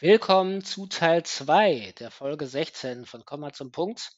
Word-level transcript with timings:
Willkommen 0.00 0.64
zu 0.64 0.88
Teil 0.88 1.22
2 1.22 1.94
der 2.00 2.10
Folge 2.10 2.48
16 2.48 3.06
von 3.06 3.24
Komma 3.24 3.52
zum 3.52 3.70
Punkt. 3.70 4.10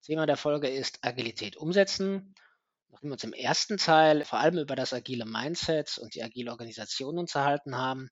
Thema 0.00 0.24
der 0.24 0.38
Folge 0.38 0.66
ist 0.66 1.00
Agilität 1.02 1.58
umsetzen. 1.58 2.34
Nachdem 2.88 3.10
wir 3.10 3.12
uns 3.12 3.24
im 3.24 3.34
ersten 3.34 3.76
Teil 3.76 4.24
vor 4.24 4.38
allem 4.38 4.56
über 4.56 4.76
das 4.76 4.94
agile 4.94 5.26
Mindset 5.26 5.98
und 5.98 6.14
die 6.14 6.22
agile 6.22 6.50
Organisation 6.50 7.18
unterhalten 7.18 7.76
haben, 7.76 8.08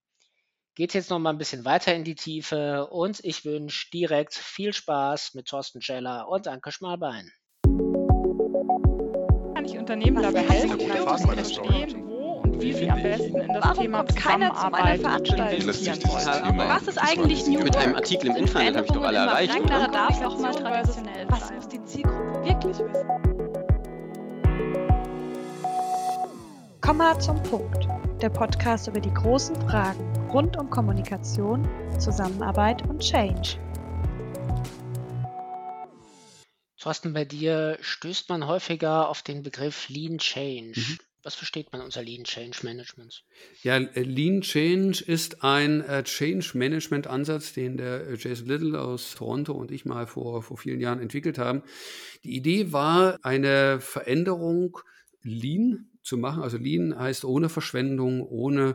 geht 0.74 0.90
es 0.90 0.94
jetzt 0.94 1.10
noch 1.10 1.18
mal 1.18 1.30
ein 1.30 1.38
bisschen 1.38 1.64
weiter 1.64 1.94
in 1.94 2.04
die 2.04 2.14
Tiefe 2.14 2.86
und 2.88 3.24
ich 3.24 3.46
wünsche 3.46 3.88
direkt 3.90 4.34
viel 4.34 4.74
Spaß 4.74 5.32
mit 5.32 5.48
Thorsten 5.48 5.80
Scheller 5.80 6.28
und 6.28 6.46
Anke 6.46 6.72
Schmalbein. 6.72 7.32
Kann 9.54 9.64
ich 9.64 9.78
Unternehmen 9.78 10.22
dabei 10.22 10.42
helfen, 10.42 10.78
verstehen, 10.78 12.17
wie 12.60 12.72
sie 12.72 12.90
am 12.90 13.02
besten 13.02 13.36
in 13.36 13.48
das 13.52 13.64
Warum 13.64 13.82
Thema 13.82 13.98
kommt 13.98 14.16
keiner 14.16 14.54
zu 14.54 14.68
meiner 14.70 14.98
Veranstaltung? 14.98 15.68
Was 15.68 16.88
ist 16.88 16.98
eigentlich 16.98 17.46
New 17.46 17.60
mit 17.60 17.76
einem? 17.76 17.96
Artikel 17.96 18.30
im 18.30 18.36
Internet 18.36 18.76
habe 18.76 18.86
ich 18.86 18.92
doch 18.92 19.02
alle 19.02 19.18
erreicht, 19.18 19.60
oder? 19.60 19.88
darf 19.88 20.22
auch 20.22 20.38
mal 20.38 20.54
traditionell 20.54 21.26
Was 21.28 21.52
muss 21.52 21.68
die 21.68 21.84
Zielgruppe 21.84 22.44
wirklich 22.44 22.78
wissen? 22.78 23.28
Komma 26.80 27.18
zum 27.18 27.42
Punkt. 27.42 27.86
Der 28.22 28.30
Podcast 28.30 28.88
über 28.88 29.00
die 29.00 29.12
großen 29.12 29.54
Fragen 29.68 30.00
rund 30.30 30.56
um 30.56 30.70
Kommunikation, 30.70 31.68
Zusammenarbeit 31.98 32.82
und 32.88 33.00
Change. 33.00 33.58
Thorsten, 36.78 37.12
bei 37.12 37.24
dir 37.24 37.76
stößt 37.80 38.28
man 38.28 38.46
häufiger 38.46 39.08
auf 39.08 39.22
den 39.22 39.42
Begriff 39.42 39.88
Lean 39.88 40.18
Change. 40.18 40.80
Mhm. 40.80 40.98
Was 41.28 41.34
versteht 41.34 41.70
man 41.72 41.82
unter 41.82 42.02
Lean 42.02 42.24
Change 42.24 42.60
Management? 42.62 43.22
Ja, 43.62 43.76
äh, 43.76 44.00
Lean 44.00 44.40
Change 44.40 45.04
ist 45.04 45.44
ein 45.44 45.82
äh, 45.82 46.02
Change 46.02 46.56
Management 46.56 47.06
Ansatz, 47.06 47.52
den 47.52 47.76
der 47.76 48.06
äh, 48.06 48.16
Jason 48.16 48.46
Little 48.46 48.80
aus 48.80 49.14
Toronto 49.14 49.52
und 49.52 49.70
ich 49.70 49.84
mal 49.84 50.06
vor, 50.06 50.42
vor 50.42 50.56
vielen 50.56 50.80
Jahren 50.80 51.00
entwickelt 51.00 51.36
haben. 51.36 51.62
Die 52.24 52.34
Idee 52.34 52.72
war, 52.72 53.18
eine 53.20 53.78
Veränderung 53.78 54.78
Lean 55.20 55.90
zu 56.02 56.16
machen. 56.16 56.42
Also 56.42 56.56
Lean 56.56 56.98
heißt 56.98 57.26
ohne 57.26 57.50
Verschwendung, 57.50 58.22
ohne 58.22 58.74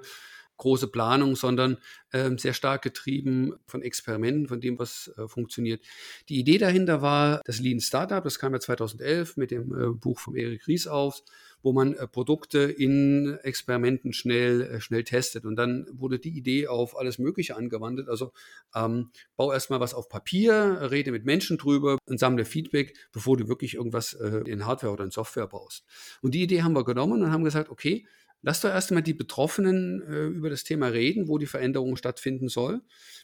große 0.57 0.89
Planung, 0.89 1.35
sondern 1.35 1.77
ähm, 2.13 2.37
sehr 2.37 2.53
stark 2.53 2.83
getrieben 2.83 3.53
von 3.65 3.81
Experimenten, 3.81 4.47
von 4.47 4.61
dem, 4.61 4.77
was 4.77 5.11
äh, 5.17 5.27
funktioniert. 5.27 5.83
Die 6.29 6.39
Idee 6.39 6.59
dahinter 6.59 7.01
war 7.01 7.41
das 7.45 7.59
Lean 7.59 7.79
Startup, 7.79 8.23
das 8.23 8.37
kam 8.37 8.53
ja 8.53 8.59
2011 8.59 9.37
mit 9.37 9.49
dem 9.49 9.73
äh, 9.73 9.87
Buch 9.87 10.19
von 10.19 10.35
Erik 10.35 10.67
Ries 10.67 10.85
auf, 10.85 11.23
wo 11.63 11.71
man 11.71 11.93
äh, 11.95 12.07
Produkte 12.07 12.59
in 12.59 13.39
Experimenten 13.41 14.13
schnell, 14.13 14.61
äh, 14.61 14.81
schnell 14.81 15.03
testet. 15.03 15.45
Und 15.45 15.55
dann 15.55 15.87
wurde 15.91 16.19
die 16.19 16.37
Idee 16.37 16.67
auf 16.67 16.97
alles 16.97 17.17
Mögliche 17.17 17.55
angewandt. 17.55 18.07
Also 18.07 18.33
ähm, 18.75 19.09
bau 19.35 19.51
erstmal 19.51 19.79
was 19.79 19.93
auf 19.93 20.09
Papier, 20.09 20.89
rede 20.91 21.11
mit 21.11 21.25
Menschen 21.25 21.57
drüber 21.57 21.97
und 22.05 22.19
sammle 22.19 22.45
Feedback, 22.45 22.95
bevor 23.11 23.37
du 23.37 23.47
wirklich 23.47 23.75
irgendwas 23.75 24.13
äh, 24.13 24.43
in 24.45 24.65
Hardware 24.65 24.93
oder 24.93 25.05
in 25.05 25.11
Software 25.11 25.47
baust. 25.47 25.85
Und 26.21 26.35
die 26.35 26.43
Idee 26.43 26.61
haben 26.61 26.75
wir 26.75 26.83
genommen 26.83 27.23
und 27.23 27.31
haben 27.31 27.43
gesagt, 27.43 27.69
okay, 27.69 28.05
Lass 28.45 28.59
doch 28.59 28.69
erst 28.69 28.91
einmal 28.91 29.03
die 29.03 29.13
Betroffenen 29.13 30.01
äh, 30.01 30.25
über 30.25 30.49
das 30.49 30.65
Thema 30.65 30.87
reden, 30.87 31.29
wo 31.29 31.37
die 31.37 31.45
Veränderung 31.45 31.95
stattfinden 31.95 32.49
soll, 32.49 32.81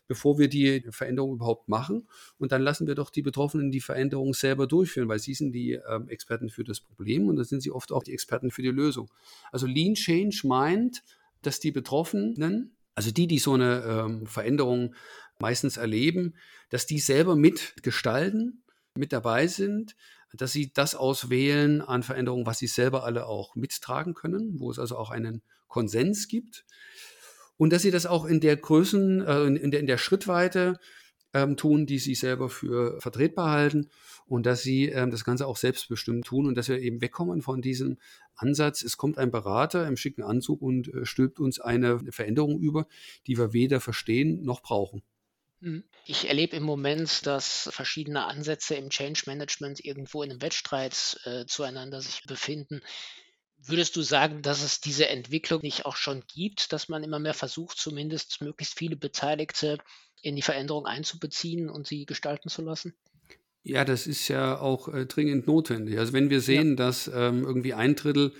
bevor 0.08 0.40
wir 0.40 0.48
die 0.48 0.82
Veränderung 0.92 1.34
überhaupt 1.34 1.68
machen. 1.68 2.08
Und 2.38 2.54
dann 2.54 2.62
lassen 2.62 2.88
wir 2.88 2.96
doch 2.96 3.10
die 3.10 3.22
Betroffenen 3.22 3.70
die 3.70 3.82
Veränderung 3.82 4.34
selber 4.34 4.66
durchführen, 4.66 5.10
weil 5.10 5.20
sie 5.20 5.34
sind 5.34 5.52
die 5.52 5.74
ähm, 5.74 6.08
Experten 6.08 6.50
für 6.50 6.64
das 6.64 6.80
Problem 6.80 7.28
und 7.28 7.36
dann 7.36 7.44
sind 7.44 7.62
sie 7.62 7.72
oft 7.72 7.92
auch 7.92 8.04
die 8.04 8.14
Experten 8.14 8.50
für 8.50 8.62
die 8.62 8.72
Lösung. 8.72 9.12
Also 9.52 9.68
Lean 9.68 9.96
Change 9.96 10.40
meint, 10.46 11.04
dass 11.42 11.60
die 11.60 11.72
Betroffenen, 11.72 12.78
also 12.96 13.12
die, 13.12 13.28
die 13.28 13.40
so 13.40 13.54
eine 13.54 13.84
ähm, 13.84 14.26
Veränderung 14.26 14.96
meistens 15.38 15.76
erleben, 15.76 16.34
dass 16.70 16.86
die 16.86 17.00
selber 17.00 17.36
mitgestalten, 17.36 18.64
mit 18.96 19.12
dabei 19.12 19.48
sind, 19.48 19.96
dass 20.34 20.52
sie 20.52 20.72
das 20.74 20.96
auswählen 20.96 21.82
an 21.82 22.04
Veränderungen, 22.04 22.46
was 22.46 22.60
sie 22.60 22.68
selber 22.68 23.04
alle 23.04 23.26
auch 23.26 23.56
mittragen 23.56 24.14
können, 24.14 24.60
wo 24.60 24.70
es 24.72 24.80
also 24.80 24.98
auch 24.98 25.10
einen 25.10 25.42
Konsens 25.68 26.28
gibt. 26.28 26.66
Und 27.58 27.74
dass 27.74 27.82
sie 27.82 27.92
das 27.92 28.06
auch 28.06 28.26
in 28.26 28.40
der 28.40 28.56
Größen, 28.56 29.22
äh, 29.22 29.44
in, 29.44 29.72
der, 29.72 29.80
in 29.80 29.88
der 29.88 29.98
Schrittweite 29.98 30.80
ähm, 31.34 31.58
tun, 31.58 31.86
die 31.86 32.00
sie 32.00 32.16
selber 32.16 32.50
für 32.50 33.00
vertretbar 33.02 33.52
halten 33.52 33.90
und 34.26 34.46
dass 34.46 34.62
sie 34.62 34.86
ähm, 34.86 35.12
das 35.12 35.24
Ganze 35.24 35.46
auch 35.46 35.58
selbstbestimmt 35.58 36.26
tun 36.26 36.48
und 36.48 36.56
dass 36.56 36.70
wir 36.70 36.80
eben 36.80 37.02
wegkommen 37.02 37.42
von 37.42 37.62
diesem 37.62 37.98
Ansatz, 38.36 38.84
es 38.84 38.98
kommt 38.98 39.18
ein 39.18 39.32
Berater 39.32 39.88
im 39.88 39.98
schicken 39.98 40.24
Anzug 40.24 40.62
und 40.62 40.94
äh, 40.94 41.06
stülpt 41.06 41.40
uns 41.40 41.60
eine 41.60 42.00
Veränderung 42.12 42.60
über, 42.60 42.88
die 43.28 43.38
wir 43.38 43.54
weder 43.54 43.80
verstehen 43.80 44.44
noch 44.44 44.62
brauchen. 44.62 45.04
Hm. 45.62 45.84
Ich 46.06 46.28
erlebe 46.28 46.56
im 46.56 46.64
Moment, 46.64 47.26
dass 47.26 47.70
verschiedene 47.72 48.26
Ansätze 48.26 48.76
im 48.76 48.90
Change 48.90 49.24
Management 49.26 49.84
irgendwo 49.84 50.24
in 50.24 50.32
einem 50.32 50.42
Wettstreit 50.42 51.20
äh, 51.26 51.46
zueinander 51.46 52.02
sich 52.02 52.24
befinden. 52.24 52.82
Würdest 53.58 53.96
du 53.98 54.02
sagen, 54.02 54.42
dass 54.42 54.64
es 54.64 54.80
diese 54.80 55.10
Entwicklung 55.10 55.62
nicht 55.62 55.86
auch 55.86 55.98
schon 55.98 56.24
gibt, 56.34 56.72
dass 56.72 56.88
man 56.88 57.04
immer 57.04 57.20
mehr 57.20 57.34
versucht, 57.34 57.78
zumindest 57.78 58.42
möglichst 58.42 58.78
viele 58.78 58.96
Beteiligte 58.96 59.80
in 60.22 60.38
die 60.38 60.42
Veränderung 60.42 60.86
einzubeziehen 60.86 61.70
und 61.70 61.86
sie 61.86 62.06
gestalten 62.06 62.50
zu 62.50 62.62
lassen? 62.62 62.96
Ja, 63.62 63.84
das 63.84 64.08
ist 64.08 64.30
ja 64.30 64.58
auch 64.58 64.88
äh, 64.88 65.06
dringend 65.06 65.46
notwendig. 65.46 66.00
Also 66.00 66.14
wenn 66.14 66.30
wir 66.30 66.40
sehen, 66.40 66.78
dass 66.78 67.10
ähm, 67.14 67.44
irgendwie 67.44 67.74
ein 67.74 67.96
Drittel 67.96 68.34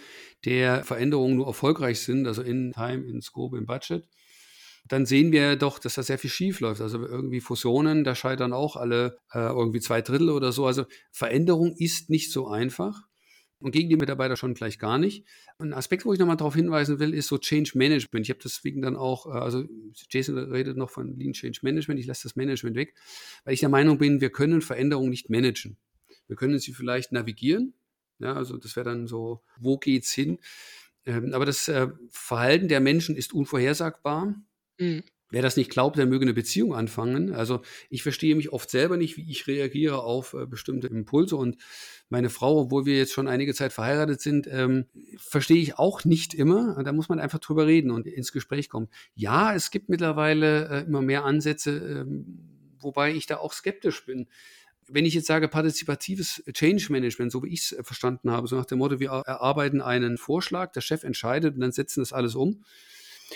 der 0.46 0.86
Veränderungen 0.86 1.36
nur 1.36 1.48
erfolgreich 1.48 2.00
sind, 2.00 2.26
also 2.26 2.42
in 2.42 2.72
Time, 2.72 3.06
in 3.06 3.22
Scope, 3.22 3.58
im 3.58 3.66
Budget, 3.66 4.08
dann 4.90 5.06
sehen 5.06 5.32
wir 5.32 5.56
doch, 5.56 5.80
dass 5.80 5.94
da 5.94 6.04
sehr 6.04 6.18
viel 6.18 6.30
schief 6.30 6.60
läuft. 6.60 6.82
Also 6.82 7.06
irgendwie 7.06 7.40
Fusionen, 7.40 8.04
da 8.04 8.16
scheitern 8.16 8.54
auch 8.54 8.76
alle 8.76 9.20
äh, 9.34 9.40
irgendwie 9.40 9.80
zwei 9.80 10.02
Drittel 10.02 10.30
oder 10.30 10.52
so. 10.52 10.66
Also 10.66 10.86
Veränderung 11.12 11.76
ist 11.78 12.10
nicht 12.10 12.32
so 12.32 12.48
einfach 12.48 13.04
und 13.60 13.72
gegen 13.72 13.90
die 13.90 13.98
Mitarbeiter 13.98 14.36
schon 14.36 14.54
gleich 14.54 14.80
gar 14.80 14.98
nicht. 14.98 15.26
Ein 15.60 15.74
Aspekt, 15.74 16.06
wo 16.06 16.14
ich 16.14 16.20
nochmal 16.20 16.38
darauf 16.38 16.56
hinweisen 16.56 17.00
will, 17.00 17.14
ist 17.14 17.28
so 17.28 17.38
Change 17.38 17.72
Management. 17.76 18.26
Ich 18.26 18.30
habe 18.30 18.40
deswegen 18.44 18.82
dann 18.82 18.96
auch, 18.96 19.28
äh, 19.28 19.38
also 19.38 19.64
Jason 20.10 20.38
redet 20.38 20.76
noch 20.76 20.90
von 20.90 21.18
Lean 21.18 21.34
Change 21.34 21.60
Management, 21.62 22.00
ich 22.00 22.08
lasse 22.08 22.24
das 22.24 22.36
Management 22.36 22.76
weg, 22.76 22.96
weil 23.44 23.54
ich 23.54 23.60
der 23.60 23.70
Meinung 23.70 23.98
bin, 23.98 24.22
wir 24.22 24.32
können 24.32 24.62
Veränderungen 24.62 25.10
nicht 25.10 25.30
managen. 25.30 25.78
Wir 26.28 26.36
können 26.36 26.60
sie 26.60 26.74
vielleicht 26.74 27.12
navigieren, 27.12 27.74
ja, 28.20 28.34
also 28.34 28.58
das 28.58 28.76
wäre 28.76 28.86
dann 28.90 29.08
so, 29.08 29.42
wo 29.58 29.78
geht's 29.78 30.12
hin? 30.12 30.40
Ähm, 31.06 31.34
aber 31.34 31.46
das 31.46 31.68
äh, 31.68 31.88
Verhalten 32.10 32.68
der 32.68 32.80
Menschen 32.80 33.16
ist 33.16 33.34
unvorhersagbar. 33.34 34.36
Mhm. 34.80 35.04
Wer 35.32 35.44
das 35.44 35.58
nicht 35.58 35.70
glaubt, 35.70 35.98
der 35.98 36.08
möge 36.08 36.26
eine 36.26 36.34
Beziehung 36.34 36.74
anfangen. 36.74 37.34
Also 37.34 37.62
ich 37.92 38.02
verstehe 38.02 38.36
mich 38.36 38.52
oft 38.52 38.70
selber 38.72 38.98
nicht, 38.98 39.16
wie 39.16 39.30
ich 39.30 39.46
reagiere 39.46 40.02
auf 40.02 40.34
äh, 40.34 40.48
bestimmte 40.48 40.88
Impulse. 40.88 41.36
Und 41.36 41.58
meine 42.10 42.32
Frau, 42.32 42.62
obwohl 42.62 42.88
wir 42.88 42.98
jetzt 42.98 43.14
schon 43.14 43.28
einige 43.28 43.54
Zeit 43.54 43.72
verheiratet 43.72 44.22
sind, 44.22 44.48
ähm, 44.48 44.86
verstehe 45.18 45.62
ich 45.62 45.78
auch 45.78 46.04
nicht 46.04 46.34
immer. 46.34 46.82
Da 46.84 46.92
muss 46.94 47.10
man 47.10 47.20
einfach 47.20 47.38
drüber 47.38 47.68
reden 47.68 47.92
und 47.92 48.08
ins 48.08 48.32
Gespräch 48.32 48.70
kommen. 48.70 48.88
Ja, 49.14 49.54
es 49.54 49.70
gibt 49.70 49.88
mittlerweile 49.88 50.68
äh, 50.70 50.86
immer 50.86 51.04
mehr 51.04 51.26
Ansätze, 51.26 51.78
ähm, 51.78 52.40
wobei 52.80 53.14
ich 53.14 53.28
da 53.28 53.38
auch 53.38 53.54
skeptisch 53.54 54.08
bin. 54.08 54.28
Wenn 54.88 55.06
ich 55.06 55.14
jetzt 55.14 55.28
sage 55.28 55.48
partizipatives 55.48 56.44
Change 56.54 56.88
Management, 56.90 57.32
so 57.32 57.44
wie 57.44 57.50
ich 57.50 57.72
es 57.72 57.78
verstanden 57.84 58.32
habe, 58.32 58.48
so 58.48 58.56
nach 58.56 58.66
dem 58.66 58.80
Motto, 58.80 59.00
wir 59.00 59.10
erarbeiten 59.10 59.82
einen 59.82 60.18
Vorschlag, 60.18 60.72
der 60.72 60.82
Chef 60.82 61.04
entscheidet 61.04 61.54
und 61.54 61.62
dann 61.62 61.72
setzen 61.72 62.00
das 62.00 62.14
alles 62.14 62.34
um, 62.34 62.64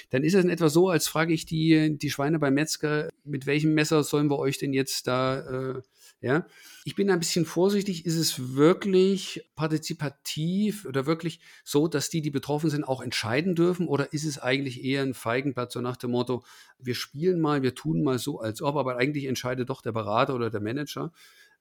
dann 0.10 0.24
ist 0.24 0.34
es 0.34 0.44
in 0.44 0.50
etwa 0.50 0.70
so, 0.70 0.90
als 0.90 1.08
frage 1.08 1.34
ich 1.34 1.46
die, 1.46 1.98
die 1.98 2.10
Schweine 2.10 2.40
beim 2.40 2.54
Metzger, 2.54 3.10
mit 3.24 3.46
welchem 3.46 3.74
Messer 3.74 4.04
sollen 4.04 4.30
wir 4.30 4.40
euch 4.40 4.58
denn 4.58 4.74
jetzt 4.74 5.08
da, 5.08 5.76
äh, 5.76 5.82
ja? 6.22 6.46
Ich 6.86 6.96
bin 6.96 7.10
ein 7.10 7.20
bisschen 7.20 7.46
vorsichtig, 7.46 8.06
ist 8.06 8.18
es 8.18 8.56
wirklich 8.56 9.50
partizipativ 9.56 10.86
oder 10.86 11.06
wirklich 11.06 11.40
so, 11.64 11.88
dass 11.88 12.10
die, 12.10 12.22
die 12.22 12.32
betroffen 12.32 12.70
sind, 12.70 12.84
auch 12.84 13.02
entscheiden 13.02 13.56
dürfen 13.56 13.88
oder 13.88 14.14
ist 14.14 14.26
es 14.26 14.40
eigentlich 14.40 14.84
eher 14.84 15.02
ein 15.02 15.14
Feigenblatt, 15.14 15.72
so 15.72 15.82
nach 15.82 15.98
dem 15.98 16.12
Motto, 16.12 16.44
wir 16.80 16.96
spielen 16.96 17.40
mal, 17.40 17.62
wir 17.62 17.76
tun 17.76 18.04
mal 18.04 18.20
so, 18.20 18.40
als 18.40 18.62
ob, 18.62 18.76
aber 18.76 18.98
eigentlich 18.98 19.26
entscheidet 19.26 19.70
doch 19.70 19.82
der 19.82 19.92
Berater 19.92 20.36
oder 20.36 20.50
der 20.50 20.62
Manager 20.62 21.12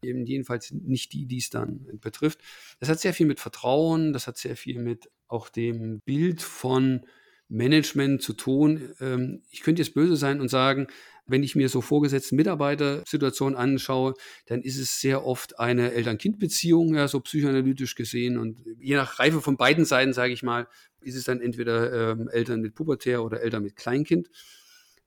eben 0.02 0.26
jedenfalls 0.26 0.72
nicht 0.72 1.12
die, 1.12 1.26
die 1.26 1.38
es 1.38 1.50
dann 1.50 1.86
betrifft. 2.00 2.40
Das 2.80 2.88
hat 2.88 3.00
sehr 3.00 3.14
viel 3.14 3.26
mit 3.26 3.40
Vertrauen, 3.40 4.12
das 4.12 4.26
hat 4.26 4.36
sehr 4.36 4.56
viel 4.56 4.80
mit 4.80 5.10
auch 5.28 5.48
dem 5.48 6.00
Bild 6.00 6.42
von 6.42 7.06
Management 7.52 8.22
zu 8.22 8.32
tun. 8.32 8.94
Ähm, 9.00 9.42
ich 9.50 9.62
könnte 9.62 9.82
jetzt 9.82 9.94
böse 9.94 10.16
sein 10.16 10.40
und 10.40 10.48
sagen, 10.48 10.86
wenn 11.26 11.42
ich 11.42 11.54
mir 11.54 11.68
so 11.68 11.80
vorgesetzten 11.80 12.36
Mitarbeitersituationen 12.36 13.56
anschaue, 13.56 14.14
dann 14.46 14.62
ist 14.62 14.78
es 14.78 15.00
sehr 15.00 15.24
oft 15.24 15.60
eine 15.60 15.92
Eltern-Kind-Beziehung, 15.92 16.94
ja, 16.94 17.06
so 17.06 17.20
psychoanalytisch 17.20 17.94
gesehen. 17.94 18.38
Und 18.38 18.64
je 18.80 18.96
nach 18.96 19.18
Reife 19.18 19.40
von 19.40 19.56
beiden 19.56 19.84
Seiten, 19.84 20.12
sage 20.12 20.32
ich 20.32 20.42
mal, 20.42 20.66
ist 21.00 21.14
es 21.14 21.24
dann 21.24 21.40
entweder 21.40 22.12
ähm, 22.12 22.28
Eltern 22.28 22.60
mit 22.60 22.74
Pubertär 22.74 23.22
oder 23.22 23.40
Eltern 23.40 23.62
mit 23.62 23.76
Kleinkind. 23.76 24.30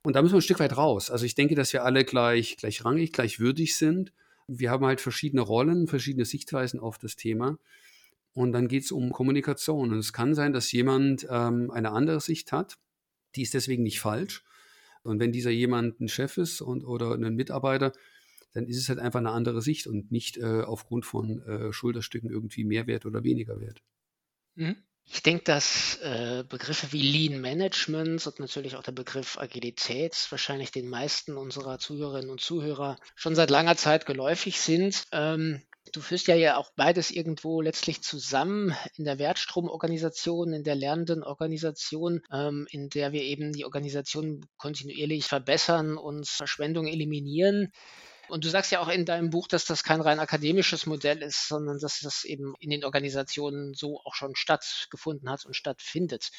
Und 0.02 0.14
da 0.14 0.22
müssen 0.22 0.34
wir 0.34 0.38
ein 0.38 0.42
Stück 0.42 0.60
weit 0.60 0.76
raus. 0.76 1.10
Also 1.10 1.26
ich 1.26 1.34
denke, 1.34 1.54
dass 1.54 1.72
wir 1.72 1.84
alle 1.84 2.04
gleich, 2.04 2.56
gleich 2.56 2.84
rangig, 2.84 3.12
sind. 3.74 4.12
Wir 4.46 4.70
haben 4.70 4.86
halt 4.86 5.00
verschiedene 5.00 5.42
Rollen, 5.42 5.88
verschiedene 5.88 6.24
Sichtweisen 6.24 6.78
auf 6.78 6.98
das 6.98 7.16
Thema. 7.16 7.58
Und 8.36 8.52
dann 8.52 8.68
geht 8.68 8.84
es 8.84 8.92
um 8.92 9.12
Kommunikation. 9.12 9.92
Und 9.92 9.98
es 9.98 10.12
kann 10.12 10.34
sein, 10.34 10.52
dass 10.52 10.70
jemand 10.70 11.26
ähm, 11.30 11.70
eine 11.70 11.92
andere 11.92 12.20
Sicht 12.20 12.52
hat. 12.52 12.76
Die 13.34 13.40
ist 13.40 13.54
deswegen 13.54 13.82
nicht 13.82 13.98
falsch. 13.98 14.44
Und 15.02 15.20
wenn 15.20 15.32
dieser 15.32 15.50
jemand 15.50 16.00
ein 16.02 16.08
Chef 16.08 16.36
ist 16.36 16.60
und, 16.60 16.84
oder 16.84 17.14
ein 17.14 17.34
Mitarbeiter, 17.34 17.92
dann 18.52 18.66
ist 18.66 18.76
es 18.76 18.90
halt 18.90 18.98
einfach 18.98 19.20
eine 19.20 19.30
andere 19.30 19.62
Sicht 19.62 19.86
und 19.86 20.12
nicht 20.12 20.36
äh, 20.36 20.60
aufgrund 20.60 21.06
von 21.06 21.40
äh, 21.46 21.72
Schulterstücken 21.72 22.30
irgendwie 22.30 22.64
mehr 22.64 22.86
wert 22.86 23.06
oder 23.06 23.24
weniger 23.24 23.58
wert. 23.58 23.80
Mhm. 24.54 24.76
Ich 25.06 25.22
denke, 25.22 25.44
dass 25.44 25.98
äh, 26.02 26.44
Begriffe 26.46 26.92
wie 26.92 27.00
Lean 27.00 27.40
Management 27.40 28.26
und 28.26 28.38
natürlich 28.38 28.76
auch 28.76 28.82
der 28.82 28.92
Begriff 28.92 29.38
Agilität 29.38 30.26
wahrscheinlich 30.28 30.72
den 30.72 30.90
meisten 30.90 31.38
unserer 31.38 31.78
Zuhörerinnen 31.78 32.28
und 32.28 32.42
Zuhörer 32.42 32.98
schon 33.14 33.34
seit 33.34 33.48
langer 33.48 33.76
Zeit 33.76 34.04
geläufig 34.04 34.60
sind. 34.60 35.06
Ähm, 35.12 35.62
du 35.92 36.00
führst 36.00 36.26
ja 36.26 36.34
ja 36.34 36.56
auch 36.56 36.70
beides 36.76 37.10
irgendwo 37.10 37.60
letztlich 37.60 38.02
zusammen 38.02 38.76
in 38.96 39.04
der 39.04 39.18
Wertstromorganisation, 39.18 40.52
in 40.52 40.64
der 40.64 40.74
lernenden 40.74 41.22
Organisation, 41.22 42.22
ähm, 42.32 42.66
in 42.70 42.88
der 42.88 43.12
wir 43.12 43.22
eben 43.22 43.52
die 43.52 43.64
Organisation 43.64 44.46
kontinuierlich 44.56 45.26
verbessern 45.26 45.96
und 45.96 46.28
Verschwendung 46.28 46.86
eliminieren. 46.86 47.72
Und 48.28 48.44
du 48.44 48.48
sagst 48.48 48.72
ja 48.72 48.80
auch 48.80 48.88
in 48.88 49.04
deinem 49.04 49.30
Buch, 49.30 49.46
dass 49.46 49.66
das 49.66 49.84
kein 49.84 50.00
rein 50.00 50.18
akademisches 50.18 50.86
Modell 50.86 51.22
ist, 51.22 51.46
sondern 51.46 51.78
dass 51.78 52.00
das 52.00 52.24
eben 52.24 52.54
in 52.58 52.70
den 52.70 52.84
Organisationen 52.84 53.74
so 53.74 54.00
auch 54.04 54.14
schon 54.14 54.34
stattgefunden 54.34 55.30
hat 55.30 55.46
und 55.46 55.54
stattfindet. 55.54 56.30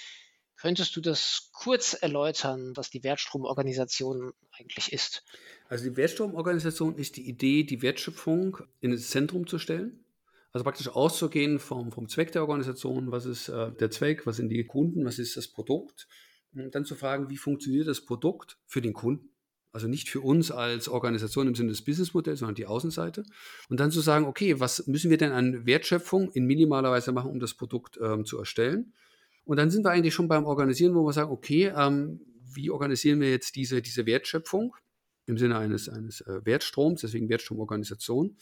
Könntest 0.58 0.96
du 0.96 1.02
das 1.02 1.50
kurz 1.54 1.94
erläutern, 1.94 2.76
was 2.76 2.90
die 2.90 3.04
Wertstromorganisation 3.04 4.34
eigentlich 4.52 4.92
ist? 4.92 5.24
Also 5.70 5.90
die 5.90 5.98
Wertstromorganisation 5.98 6.96
ist 6.96 7.18
die 7.18 7.28
Idee, 7.28 7.64
die 7.64 7.82
Wertschöpfung 7.82 8.58
in 8.80 8.92
das 8.92 9.10
Zentrum 9.10 9.48
zu 9.48 9.60
stellen. 9.60 10.04
Also 10.54 10.64
praktisch 10.64 10.88
auszugehen 10.88 11.60
vom, 11.60 11.92
vom 11.92 12.08
Zweck 12.08 12.32
der 12.32 12.42
Organisation, 12.42 13.12
was 13.12 13.26
ist 13.26 13.50
äh, 13.50 13.72
der 13.74 13.92
Zweck, 13.92 14.26
was 14.26 14.38
sind 14.38 14.50
die 14.50 14.64
Kunden, 14.66 15.06
was 15.06 15.20
ist 15.20 15.38
das 15.38 15.48
Produkt. 15.48 16.08
Und 16.54 16.74
dann 16.74 16.86
zu 16.86 16.96
fragen, 16.96 17.30
wie 17.30 17.38
funktioniert 17.38 17.88
das 17.88 18.02
Produkt 18.02 18.58
für 18.66 18.82
den 18.82 18.94
Kunden 18.94 19.30
also 19.78 19.88
nicht 19.88 20.10
für 20.10 20.22
uns 20.22 20.50
als 20.50 20.90
Organisation 20.90 21.48
im 21.48 21.54
Sinne 21.54 21.70
des 21.70 21.84
Businessmodells, 21.84 22.40
sondern 22.40 22.56
die 22.56 22.66
Außenseite. 22.66 23.24
Und 23.70 23.80
dann 23.80 23.92
zu 23.92 24.02
sagen, 24.02 24.26
okay, 24.26 24.60
was 24.60 24.88
müssen 24.88 25.12
wir 25.12 25.18
denn 25.18 25.32
an 25.32 25.68
Wertschöpfung 25.68 26.32
in 26.32 26.46
minimaler 26.46 26.90
Weise 26.90 27.12
machen, 27.12 27.30
um 27.30 27.40
das 27.40 27.54
Produkt 27.54 28.00
ähm, 28.02 28.26
zu 28.26 28.40
erstellen? 28.40 28.94
Und 29.46 29.58
dann 29.58 29.70
sind 29.70 29.86
wir 29.86 29.92
eigentlich 29.92 30.16
schon 30.16 30.28
beim 30.28 30.46
Organisieren, 30.46 30.96
wo 30.96 31.06
wir 31.06 31.14
sagen, 31.14 31.30
okay, 31.30 31.72
ähm, 31.76 32.22
wie 32.54 32.72
organisieren 32.72 33.20
wir 33.20 33.30
jetzt 33.30 33.56
diese, 33.56 33.84
diese 33.84 34.08
Wertschöpfung 34.08 34.76
im 35.28 35.38
Sinne 35.38 35.58
eines, 35.58 35.90
eines 35.90 36.22
äh, 36.22 36.42
Wertstroms, 36.44 37.02
deswegen 37.02 37.30
Wertstromorganisation. 37.30 38.36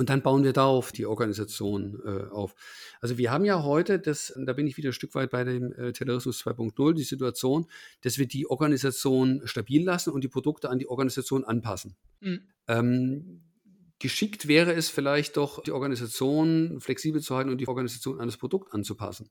Und 0.00 0.08
dann 0.08 0.22
bauen 0.22 0.44
wir 0.44 0.54
darauf 0.54 0.92
die 0.92 1.04
Organisation 1.04 2.00
äh, 2.06 2.30
auf. 2.30 2.54
Also 3.02 3.18
wir 3.18 3.30
haben 3.30 3.44
ja 3.44 3.62
heute, 3.62 3.98
das, 3.98 4.32
da 4.34 4.54
bin 4.54 4.66
ich 4.66 4.78
wieder 4.78 4.88
ein 4.88 4.94
Stück 4.94 5.14
weit 5.14 5.30
bei 5.30 5.44
dem 5.44 5.74
äh, 5.74 5.92
Terrorismus 5.92 6.42
2.0, 6.42 6.94
die 6.94 7.02
Situation, 7.02 7.66
dass 8.00 8.16
wir 8.16 8.26
die 8.26 8.48
Organisation 8.48 9.42
stabil 9.44 9.84
lassen 9.84 10.10
und 10.10 10.24
die 10.24 10.28
Produkte 10.28 10.70
an 10.70 10.78
die 10.78 10.88
Organisation 10.88 11.44
anpassen. 11.44 11.96
Mhm. 12.20 12.40
Ähm, 12.66 13.42
geschickt 13.98 14.48
wäre 14.48 14.72
es 14.72 14.88
vielleicht 14.88 15.36
doch, 15.36 15.62
die 15.62 15.72
Organisation 15.72 16.80
flexibel 16.80 17.20
zu 17.20 17.36
halten 17.36 17.50
und 17.50 17.58
die 17.58 17.68
Organisation 17.68 18.20
an 18.20 18.26
das 18.26 18.38
Produkt 18.38 18.72
anzupassen. 18.72 19.28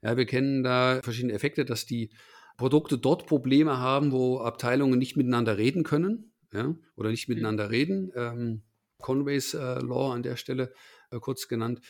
Ja, 0.00 0.16
wir 0.16 0.26
kennen 0.26 0.62
da 0.62 1.00
verschiedene 1.02 1.32
Effekte, 1.32 1.64
dass 1.64 1.86
die 1.86 2.10
Produkte 2.56 2.98
dort 2.98 3.26
Probleme 3.26 3.78
haben, 3.78 4.12
wo 4.12 4.38
Abteilungen 4.38 5.00
nicht 5.00 5.16
miteinander 5.16 5.58
reden 5.58 5.82
können 5.82 6.30
ja, 6.54 6.74
oder 6.96 7.10
nicht 7.10 7.28
mhm. 7.28 7.34
miteinander 7.34 7.70
reden. 7.70 8.12
Ähm, 8.14 8.62
Conways 9.00 9.54
äh, 9.54 9.80
Law 9.80 10.12
an 10.12 10.22
der 10.22 10.36
Stelle 10.36 10.72
äh, 11.10 11.18
kurz 11.18 11.48
genannt. 11.48 11.80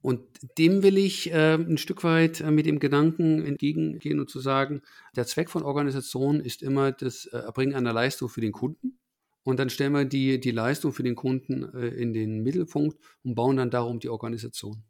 Und 0.00 0.22
dem 0.58 0.84
will 0.84 0.96
ich 0.96 1.32
äh, 1.32 1.54
ein 1.54 1.78
Stück 1.78 2.04
weit 2.04 2.40
äh, 2.40 2.50
mit 2.52 2.66
dem 2.66 2.78
Gedanken 2.78 3.44
entgegengehen 3.44 4.20
und 4.20 4.30
zu 4.30 4.38
sagen, 4.38 4.82
der 5.16 5.26
Zweck 5.26 5.50
von 5.50 5.64
Organisationen 5.64 6.40
ist 6.40 6.62
immer 6.62 6.92
das 6.92 7.26
äh, 7.26 7.38
Erbringen 7.38 7.74
einer 7.74 7.92
Leistung 7.92 8.28
für 8.28 8.40
den 8.40 8.52
Kunden. 8.52 9.00
Und 9.42 9.58
dann 9.58 9.70
stellen 9.70 9.92
wir 9.92 10.04
die, 10.04 10.38
die 10.38 10.50
Leistung 10.50 10.92
für 10.92 11.02
den 11.02 11.16
Kunden 11.16 11.74
äh, 11.74 11.88
in 11.88 12.12
den 12.12 12.42
Mittelpunkt 12.42 12.98
und 13.24 13.34
bauen 13.34 13.56
dann 13.56 13.70
darum 13.70 13.98
die 13.98 14.08
Organisation. 14.08 14.84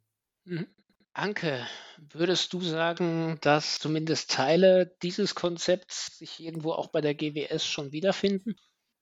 Mhm. 0.45 0.67
Anke, 1.15 1.67
würdest 2.12 2.53
du 2.53 2.61
sagen, 2.61 3.39
dass 3.41 3.79
zumindest 3.81 4.31
Teile 4.31 4.95
dieses 5.03 5.35
Konzepts 5.35 6.19
sich 6.19 6.39
irgendwo 6.39 6.73
auch 6.73 6.89
bei 6.89 7.00
der 7.00 7.15
GWS 7.15 7.67
schon 7.67 7.91
wiederfinden? 7.91 8.55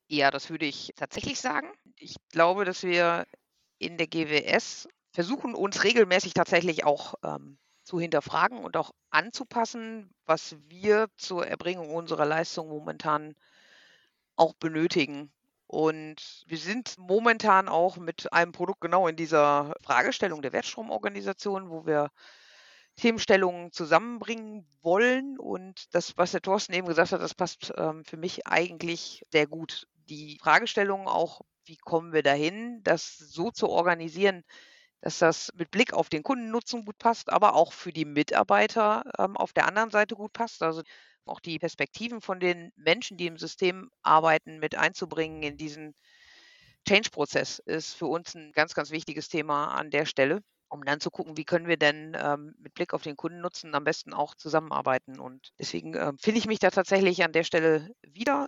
Ja, 0.09 0.31
das 0.31 0.51
würde 0.51 0.67
ich 0.67 0.93
tatsächlich 0.97 1.41
sagen. 1.41 1.69
Ich 1.99 2.17
glaube, 2.31 2.65
dass 2.65 2.83
wir 2.83 3.27
in 3.79 3.97
der 3.99 4.07
GWS 4.07 4.89
versuchen, 5.13 5.55
uns 5.55 5.83
regelmäßig 5.85 6.35
tatsächlich 6.35 6.85
auch 6.85 7.15
ähm, 7.25 7.59
zu 7.83 7.99
hinterfragen 8.01 8.59
und 8.59 8.77
auch 8.77 8.93
anzupassen, 9.11 10.15
was 10.25 10.57
wir 10.69 11.09
zur 11.17 11.47
Erbringung 11.47 11.95
unserer 11.95 12.25
Leistung 12.27 12.69
momentan 12.69 13.35
auch 14.37 14.55
benötigen. 14.55 15.33
Und 15.67 16.45
wir 16.47 16.59
sind 16.59 16.97
momentan 16.99 17.69
auch 17.69 17.97
mit 17.97 18.33
einem 18.33 18.53
Produkt 18.53 18.81
genau 18.81 19.09
in 19.09 19.17
dieser 19.17 19.75
Fragestellung 19.83 20.43
der 20.43 20.53
Wertstromorganisation, 20.53 21.71
wo 21.71 21.87
wir 21.87 22.11
Themenstellungen 22.97 23.73
zusammenbringen 23.73 24.67
wollen. 24.83 25.39
Und 25.39 25.95
das, 25.95 26.17
was 26.17 26.33
der 26.33 26.43
Thorsten 26.43 26.75
eben 26.75 26.87
gesagt 26.87 27.13
hat, 27.13 27.21
das 27.23 27.35
passt 27.35 27.73
ähm, 27.77 28.05
für 28.05 28.17
mich 28.17 28.47
eigentlich 28.47 29.23
sehr 29.31 29.47
gut 29.47 29.87
die 30.09 30.39
Fragestellung 30.41 31.09
auch, 31.09 31.43
wie 31.65 31.77
kommen 31.77 32.13
wir 32.13 32.23
dahin, 32.23 32.83
das 32.83 33.17
so 33.17 33.51
zu 33.51 33.69
organisieren, 33.69 34.45
dass 35.01 35.19
das 35.19 35.53
mit 35.55 35.71
Blick 35.71 35.93
auf 35.93 36.09
den 36.09 36.23
Kundennutzen 36.23 36.85
gut 36.85 36.99
passt, 36.99 37.31
aber 37.31 37.55
auch 37.55 37.73
für 37.73 37.93
die 37.93 38.05
Mitarbeiter 38.05 39.05
ähm, 39.19 39.37
auf 39.37 39.53
der 39.53 39.67
anderen 39.67 39.91
Seite 39.91 40.15
gut 40.17 40.33
passt. 40.33 40.63
Also 40.63 40.83
auch 41.27 41.41
die 41.41 41.59
Perspektiven 41.59 42.21
von 42.21 42.41
den 42.41 42.73
Menschen, 42.77 43.17
die 43.17 43.27
im 43.27 43.37
System 43.37 43.91
arbeiten, 44.03 44.59
mit 44.59 44.77
einzubringen 44.77 45.43
in 45.43 45.57
diesen 45.57 45.95
Change-Prozess 46.89 47.59
ist 47.59 47.95
für 47.95 48.07
uns 48.07 48.35
ein 48.35 48.53
ganz, 48.53 48.75
ganz 48.75 48.91
wichtiges 48.91 49.29
Thema 49.29 49.69
an 49.69 49.91
der 49.91 50.07
Stelle, 50.07 50.43
um 50.69 50.85
dann 50.85 51.01
zu 51.01 51.11
gucken, 51.11 51.37
wie 51.37 51.45
können 51.45 51.67
wir 51.67 51.77
denn 51.77 52.17
ähm, 52.19 52.55
mit 52.59 52.75
Blick 52.75 52.95
auf 52.95 53.03
den 53.03 53.17
Kundennutzen 53.17 53.75
am 53.75 53.85
besten 53.85 54.15
auch 54.15 54.35
zusammenarbeiten. 54.37 55.19
Und 55.19 55.53
deswegen 55.59 55.95
äh, 55.95 56.13
finde 56.21 56.39
ich 56.39 56.47
mich 56.47 56.61
da 56.61 56.71
tatsächlich 56.71 57.25
an 57.25 57.33
der 57.33 57.45
Stelle 57.45 57.91
wieder, 58.03 58.47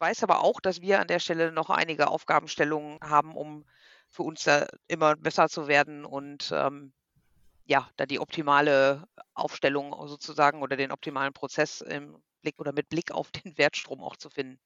weiß 0.00 0.22
aber 0.22 0.42
auch, 0.42 0.60
dass 0.60 0.80
wir 0.80 1.00
an 1.00 1.08
der 1.08 1.18
Stelle 1.18 1.52
noch 1.52 1.70
einige 1.70 2.08
Aufgabenstellungen 2.08 2.98
haben, 3.02 3.36
um 3.36 3.64
für 4.08 4.22
uns 4.22 4.44
da 4.44 4.66
immer 4.88 5.16
besser 5.16 5.48
zu 5.48 5.68
werden 5.68 6.04
und 6.04 6.50
ähm, 6.52 6.92
ja, 7.64 7.88
da 7.96 8.06
die 8.06 8.18
optimale 8.18 9.06
Aufstellung 9.34 9.94
sozusagen 10.08 10.62
oder 10.62 10.76
den 10.76 10.90
optimalen 10.90 11.32
Prozess 11.32 11.80
im 11.80 12.16
Blick 12.42 12.58
oder 12.58 12.72
mit 12.72 12.88
Blick 12.88 13.12
auf 13.12 13.30
den 13.30 13.56
Wertstrom 13.58 14.02
auch 14.02 14.16
zu 14.16 14.30
finden. 14.30 14.58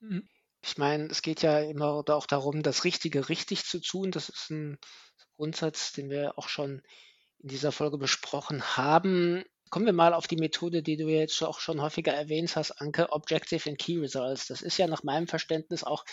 Mhm. 0.00 0.28
Ich 0.62 0.78
meine, 0.78 1.06
es 1.06 1.20
geht 1.20 1.42
ja 1.42 1.58
immer 1.58 1.88
auch 2.08 2.26
darum, 2.26 2.62
das 2.62 2.84
Richtige 2.84 3.28
richtig 3.28 3.64
zu 3.64 3.80
tun. 3.80 4.10
Das 4.10 4.28
ist 4.28 4.50
ein 4.50 4.78
Grundsatz, 5.36 5.92
den 5.92 6.08
wir 6.08 6.38
auch 6.38 6.48
schon 6.48 6.80
in 7.38 7.48
dieser 7.48 7.72
Folge 7.72 7.98
besprochen 7.98 8.76
haben. 8.76 9.44
Kommen 9.74 9.86
wir 9.86 9.92
mal 9.92 10.14
auf 10.14 10.28
die 10.28 10.36
Methode, 10.36 10.84
die 10.84 10.96
du 10.96 11.08
jetzt 11.08 11.42
auch 11.42 11.58
schon 11.58 11.82
häufiger 11.82 12.12
erwähnt 12.12 12.54
hast, 12.54 12.80
Anke, 12.80 13.10
Objective 13.10 13.68
and 13.68 13.76
Key 13.76 13.98
Results. 13.98 14.46
Das 14.46 14.62
ist 14.62 14.78
ja 14.78 14.86
nach 14.86 15.02
meinem 15.02 15.26
Verständnis 15.26 15.82
auch 15.82 16.04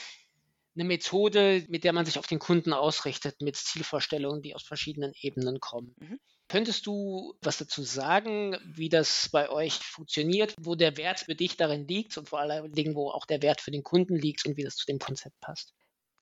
eine 0.73 0.83
Methode, 0.83 1.63
mit 1.67 1.83
der 1.83 1.93
man 1.93 2.07
sich 2.07 2.17
auf 2.17 2.25
den 2.25 2.39
Kunden 2.39 2.73
ausrichtet, 2.73 3.39
mit 3.39 3.55
Zielvorstellungen, 3.55 4.41
die 4.41 4.55
aus 4.55 4.63
verschiedenen 4.63 5.13
Ebenen 5.21 5.59
kommen. 5.59 5.93
Mhm. 5.99 6.19
Könntest 6.47 6.87
du 6.87 7.35
was 7.43 7.59
dazu 7.59 7.83
sagen, 7.83 8.57
wie 8.65 8.89
das 8.89 9.29
bei 9.31 9.47
euch 9.47 9.73
funktioniert, 9.73 10.55
wo 10.59 10.73
der 10.73 10.97
Wert 10.97 11.19
für 11.19 11.35
dich 11.35 11.55
darin 11.55 11.87
liegt 11.87 12.17
und 12.17 12.29
vor 12.29 12.39
allen 12.39 12.73
Dingen, 12.73 12.95
wo 12.95 13.11
auch 13.11 13.27
der 13.27 13.43
Wert 13.43 13.61
für 13.61 13.69
den 13.69 13.83
Kunden 13.83 14.15
liegt 14.15 14.43
und 14.47 14.57
wie 14.57 14.63
das 14.63 14.75
zu 14.75 14.87
dem 14.87 14.97
Konzept 14.97 15.39
passt? 15.39 15.75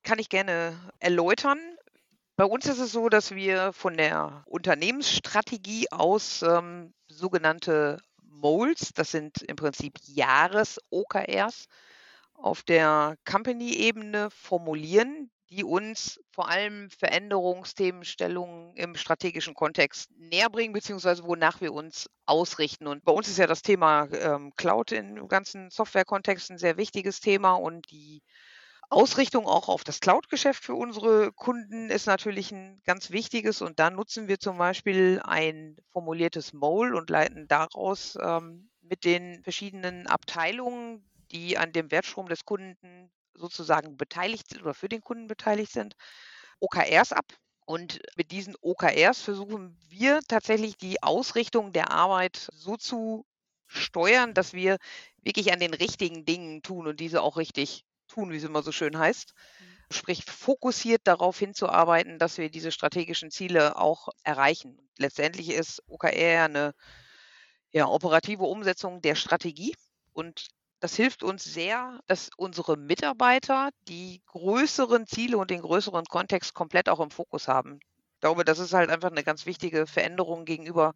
Kann 0.03 0.19
ich 0.19 0.27
gerne 0.27 0.77
erläutern. 0.99 1.59
Bei 2.39 2.45
uns 2.45 2.67
ist 2.67 2.79
es 2.79 2.93
so, 2.93 3.09
dass 3.09 3.31
wir 3.31 3.73
von 3.73 3.97
der 3.97 4.43
Unternehmensstrategie 4.45 5.91
aus 5.91 6.41
ähm, 6.41 6.93
sogenannte 7.09 7.97
Moles, 8.23 8.93
das 8.95 9.11
sind 9.11 9.41
im 9.41 9.57
Prinzip 9.57 9.95
Jahres-OKRs, 10.05 11.65
auf 12.35 12.63
der 12.63 13.17
Company-Ebene 13.29 14.29
formulieren, 14.31 15.29
die 15.49 15.65
uns 15.65 16.17
vor 16.31 16.47
allem 16.47 16.89
Veränderungsthemenstellungen 16.91 18.73
im 18.77 18.95
strategischen 18.95 19.53
Kontext 19.53 20.09
näher 20.17 20.49
bringen, 20.49 20.71
beziehungsweise 20.71 21.25
wonach 21.25 21.59
wir 21.59 21.73
uns 21.73 22.09
ausrichten. 22.25 22.87
Und 22.87 23.03
bei 23.03 23.11
uns 23.11 23.27
ist 23.27 23.37
ja 23.37 23.47
das 23.47 23.63
Thema 23.63 24.07
ähm, 24.13 24.53
Cloud 24.55 24.93
im 24.93 25.27
ganzen 25.27 25.71
Software-Kontext 25.71 26.51
ein 26.51 26.57
sehr 26.57 26.77
wichtiges 26.77 27.19
Thema 27.19 27.55
und 27.55 27.91
die 27.91 28.21
Ausrichtung 28.91 29.45
auch 29.45 29.69
auf 29.69 29.83
das 29.83 29.99
Cloud-Geschäft 29.99 30.63
für 30.63 30.73
unsere 30.73 31.31
Kunden 31.33 31.89
ist 31.91 32.07
natürlich 32.07 32.51
ein 32.51 32.81
ganz 32.85 33.11
wichtiges 33.11 33.61
und 33.61 33.79
da 33.79 33.91
nutzen 33.91 34.27
wir 34.27 34.39
zum 34.39 34.57
Beispiel 34.57 35.21
ein 35.23 35.77
formuliertes 35.91 36.53
Mole 36.53 36.95
und 36.97 37.09
leiten 37.09 37.47
daraus 37.47 38.17
ähm, 38.19 38.69
mit 38.81 39.05
den 39.05 39.43
verschiedenen 39.43 40.07
Abteilungen, 40.07 41.07
die 41.31 41.57
an 41.57 41.71
dem 41.71 41.91
Wertstrom 41.91 42.27
des 42.27 42.45
Kunden 42.45 43.11
sozusagen 43.35 43.95
beteiligt 43.95 44.49
sind 44.49 44.63
oder 44.63 44.73
für 44.73 44.89
den 44.89 45.01
Kunden 45.01 45.27
beteiligt 45.27 45.71
sind, 45.71 45.93
OKRs 46.59 47.13
ab. 47.13 47.25
Und 47.65 47.99
mit 48.17 48.31
diesen 48.31 48.55
OKRs 48.61 49.21
versuchen 49.21 49.77
wir 49.87 50.21
tatsächlich 50.27 50.77
die 50.77 51.03
Ausrichtung 51.03 51.71
der 51.73 51.91
Arbeit 51.91 52.49
so 52.53 52.75
zu 52.75 53.25
steuern, 53.67 54.33
dass 54.33 54.53
wir 54.53 54.77
wirklich 55.21 55.53
an 55.53 55.59
den 55.59 55.75
richtigen 55.75 56.25
Dingen 56.25 56.63
tun 56.63 56.87
und 56.87 56.99
diese 56.99 57.21
auch 57.21 57.37
richtig 57.37 57.83
tun, 58.19 58.31
wie 58.31 58.37
es 58.37 58.43
immer 58.43 58.63
so 58.63 58.71
schön 58.71 58.97
heißt. 58.97 59.33
Sprich, 59.91 60.25
fokussiert 60.25 61.01
darauf 61.05 61.39
hinzuarbeiten, 61.39 62.19
dass 62.19 62.37
wir 62.37 62.49
diese 62.49 62.71
strategischen 62.71 63.31
Ziele 63.31 63.77
auch 63.77 64.09
erreichen. 64.23 64.77
Letztendlich 64.97 65.49
ist 65.49 65.81
OKR 65.87 66.45
eine 66.45 66.75
ja, 67.71 67.87
operative 67.87 68.43
Umsetzung 68.43 69.01
der 69.01 69.15
Strategie 69.15 69.73
und 70.13 70.49
das 70.81 70.95
hilft 70.95 71.23
uns 71.23 71.43
sehr, 71.43 71.99
dass 72.07 72.29
unsere 72.37 72.77
Mitarbeiter 72.77 73.69
die 73.87 74.21
größeren 74.27 75.07
Ziele 75.07 75.37
und 75.37 75.49
den 75.49 75.61
größeren 75.61 76.05
Kontext 76.05 76.53
komplett 76.53 76.87
auch 76.87 76.99
im 76.99 77.11
Fokus 77.11 77.47
haben. 77.47 77.79
Ich 78.15 78.21
glaube, 78.21 78.45
das 78.45 78.59
ist 78.59 78.73
halt 78.73 78.89
einfach 78.89 79.11
eine 79.11 79.23
ganz 79.23 79.45
wichtige 79.45 79.87
Veränderung 79.87 80.45
gegenüber 80.45 80.93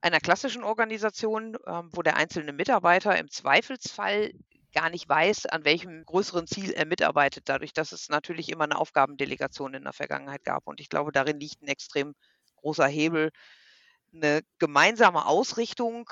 einer 0.00 0.18
klassischen 0.18 0.64
Organisation, 0.64 1.56
ähm, 1.66 1.90
wo 1.92 2.02
der 2.02 2.16
einzelne 2.16 2.52
Mitarbeiter 2.52 3.16
im 3.16 3.30
Zweifelsfall 3.30 4.32
gar 4.72 4.90
nicht 4.90 5.08
weiß, 5.08 5.46
an 5.46 5.64
welchem 5.64 6.04
größeren 6.04 6.46
Ziel 6.46 6.70
er 6.72 6.86
mitarbeitet, 6.86 7.48
dadurch, 7.48 7.72
dass 7.72 7.92
es 7.92 8.08
natürlich 8.08 8.48
immer 8.50 8.64
eine 8.64 8.78
Aufgabendelegation 8.78 9.74
in 9.74 9.84
der 9.84 9.92
Vergangenheit 9.92 10.44
gab. 10.44 10.66
Und 10.66 10.80
ich 10.80 10.88
glaube, 10.88 11.12
darin 11.12 11.40
liegt 11.40 11.62
ein 11.62 11.68
extrem 11.68 12.14
großer 12.56 12.86
Hebel, 12.86 13.30
eine 14.14 14.42
gemeinsame 14.58 15.26
Ausrichtung 15.26 16.10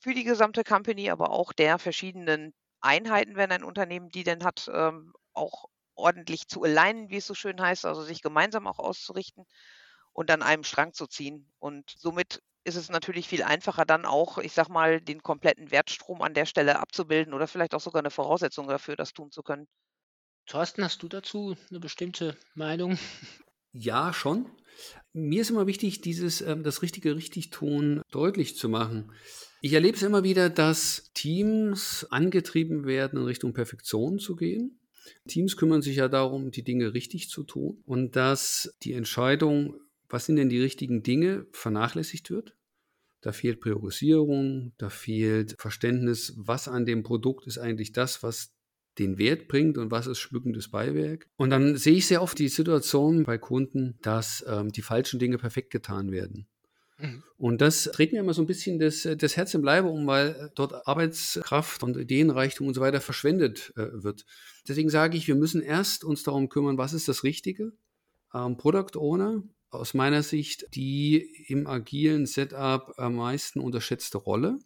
für 0.00 0.14
die 0.14 0.24
gesamte 0.24 0.64
Company, 0.64 1.10
aber 1.10 1.30
auch 1.30 1.52
der 1.52 1.78
verschiedenen 1.78 2.54
Einheiten, 2.80 3.36
wenn 3.36 3.52
ein 3.52 3.64
Unternehmen 3.64 4.08
die 4.08 4.24
denn 4.24 4.44
hat, 4.44 4.68
ähm, 4.72 5.12
auch 5.32 5.66
ordentlich 5.94 6.48
zu 6.48 6.62
alignen, 6.64 7.10
wie 7.10 7.18
es 7.18 7.26
so 7.26 7.34
schön 7.34 7.60
heißt, 7.60 7.84
also 7.84 8.02
sich 8.02 8.22
gemeinsam 8.22 8.66
auch 8.66 8.78
auszurichten 8.78 9.44
und 10.12 10.30
an 10.30 10.42
einem 10.42 10.64
Strang 10.64 10.92
zu 10.92 11.06
ziehen. 11.06 11.52
Und 11.58 11.94
somit 11.96 12.42
ist 12.64 12.76
es 12.76 12.90
natürlich 12.90 13.28
viel 13.28 13.42
einfacher, 13.42 13.84
dann 13.84 14.04
auch, 14.04 14.38
ich 14.38 14.52
sag 14.52 14.68
mal, 14.68 15.00
den 15.00 15.22
kompletten 15.22 15.70
Wertstrom 15.70 16.22
an 16.22 16.34
der 16.34 16.46
Stelle 16.46 16.78
abzubilden 16.78 17.34
oder 17.34 17.46
vielleicht 17.46 17.74
auch 17.74 17.80
sogar 17.80 18.00
eine 18.00 18.10
Voraussetzung 18.10 18.68
dafür, 18.68 18.96
das 18.96 19.12
tun 19.12 19.30
zu 19.30 19.42
können. 19.42 19.66
Thorsten, 20.46 20.84
hast 20.84 21.02
du 21.02 21.08
dazu 21.08 21.56
eine 21.70 21.80
bestimmte 21.80 22.36
Meinung? 22.54 22.98
Ja, 23.74 24.12
schon. 24.12 24.46
Mir 25.12 25.40
ist 25.40 25.50
immer 25.50 25.66
wichtig, 25.66 26.02
dieses, 26.02 26.42
ähm, 26.42 26.62
das 26.62 26.82
richtige 26.82 27.16
Richtigtun 27.16 28.02
deutlich 28.10 28.56
zu 28.56 28.68
machen. 28.68 29.12
Ich 29.62 29.72
erlebe 29.72 29.96
es 29.96 30.02
immer 30.02 30.24
wieder, 30.24 30.50
dass 30.50 31.10
Teams 31.14 32.06
angetrieben 32.10 32.84
werden, 32.84 33.18
in 33.18 33.24
Richtung 33.24 33.54
Perfektion 33.54 34.18
zu 34.18 34.36
gehen. 34.36 34.78
Teams 35.28 35.56
kümmern 35.56 35.82
sich 35.82 35.96
ja 35.96 36.08
darum, 36.08 36.50
die 36.50 36.64
Dinge 36.64 36.94
richtig 36.94 37.28
zu 37.28 37.44
tun 37.44 37.82
und 37.86 38.16
dass 38.16 38.76
die 38.82 38.92
Entscheidung, 38.92 39.80
was 40.12 40.26
sind 40.26 40.36
denn 40.36 40.48
die 40.48 40.60
richtigen 40.60 41.02
Dinge, 41.02 41.46
vernachlässigt 41.52 42.30
wird. 42.30 42.54
Da 43.22 43.32
fehlt 43.32 43.60
Priorisierung, 43.60 44.72
da 44.78 44.90
fehlt 44.90 45.54
Verständnis, 45.58 46.34
was 46.36 46.68
an 46.68 46.84
dem 46.84 47.02
Produkt 47.02 47.46
ist 47.46 47.58
eigentlich 47.58 47.92
das, 47.92 48.22
was 48.22 48.52
den 48.98 49.16
Wert 49.16 49.48
bringt 49.48 49.78
und 49.78 49.90
was 49.90 50.06
ist 50.06 50.18
schmückendes 50.18 50.70
Beiwerk. 50.70 51.28
Und 51.36 51.50
dann 51.50 51.76
sehe 51.76 51.94
ich 51.94 52.06
sehr 52.06 52.20
oft 52.20 52.38
die 52.38 52.48
Situation 52.48 53.22
bei 53.22 53.38
Kunden, 53.38 53.98
dass 54.02 54.44
ähm, 54.46 54.70
die 54.70 54.82
falschen 54.82 55.18
Dinge 55.18 55.38
perfekt 55.38 55.70
getan 55.70 56.10
werden. 56.10 56.46
Mhm. 56.98 57.22
Und 57.38 57.60
das 57.62 57.84
dreht 57.84 58.12
mir 58.12 58.20
immer 58.20 58.34
so 58.34 58.42
ein 58.42 58.46
bisschen 58.46 58.78
das, 58.78 59.08
das 59.16 59.36
Herz 59.36 59.54
im 59.54 59.64
Leibe 59.64 59.88
um, 59.88 60.06
weil 60.06 60.50
dort 60.54 60.86
Arbeitskraft 60.86 61.82
und 61.82 61.96
Ideenreichtum 61.96 62.66
und 62.66 62.74
so 62.74 62.82
weiter 62.82 63.00
verschwendet 63.00 63.72
äh, 63.76 64.02
wird. 64.02 64.26
Deswegen 64.68 64.90
sage 64.90 65.16
ich, 65.16 65.26
wir 65.26 65.36
müssen 65.36 65.62
erst 65.62 66.04
uns 66.04 66.22
darum 66.22 66.50
kümmern, 66.50 66.76
was 66.76 66.92
ist 66.92 67.08
das 67.08 67.24
Richtige. 67.24 67.72
Ähm, 68.34 68.58
Product 68.58 68.96
Owner 68.98 69.42
aus 69.72 69.94
meiner 69.94 70.22
Sicht 70.22 70.66
die 70.74 71.44
im 71.48 71.66
agilen 71.66 72.26
Setup 72.26 72.94
am 72.98 73.16
meisten 73.16 73.58
unterschätzte 73.58 74.18
Rolle. 74.18 74.58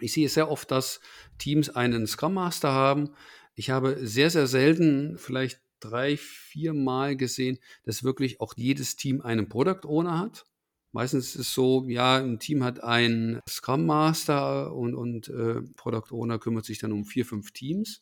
Ich 0.00 0.12
sehe 0.12 0.28
sehr 0.28 0.50
oft, 0.50 0.70
dass 0.70 1.00
Teams 1.38 1.70
einen 1.70 2.06
Scrum 2.06 2.34
Master 2.34 2.72
haben. 2.72 3.10
Ich 3.54 3.70
habe 3.70 3.98
sehr, 4.06 4.30
sehr 4.30 4.46
selten, 4.46 5.16
vielleicht 5.18 5.60
drei, 5.80 6.16
vier 6.16 6.72
Mal 6.72 7.14
gesehen, 7.16 7.58
dass 7.84 8.04
wirklich 8.04 8.40
auch 8.40 8.54
jedes 8.56 8.96
Team 8.96 9.20
einen 9.20 9.48
Product 9.48 9.86
Owner 9.86 10.18
hat. 10.18 10.46
Meistens 10.92 11.34
ist 11.34 11.40
es 11.40 11.54
so, 11.54 11.84
ja, 11.88 12.16
ein 12.16 12.38
Team 12.38 12.64
hat 12.64 12.82
einen 12.82 13.40
Scrum 13.48 13.84
Master 13.84 14.72
und, 14.72 14.94
und 14.94 15.28
äh, 15.28 15.60
Product 15.76 16.12
Owner 16.12 16.38
kümmert 16.38 16.64
sich 16.64 16.78
dann 16.78 16.92
um 16.92 17.04
vier, 17.04 17.26
fünf 17.26 17.52
Teams. 17.52 18.00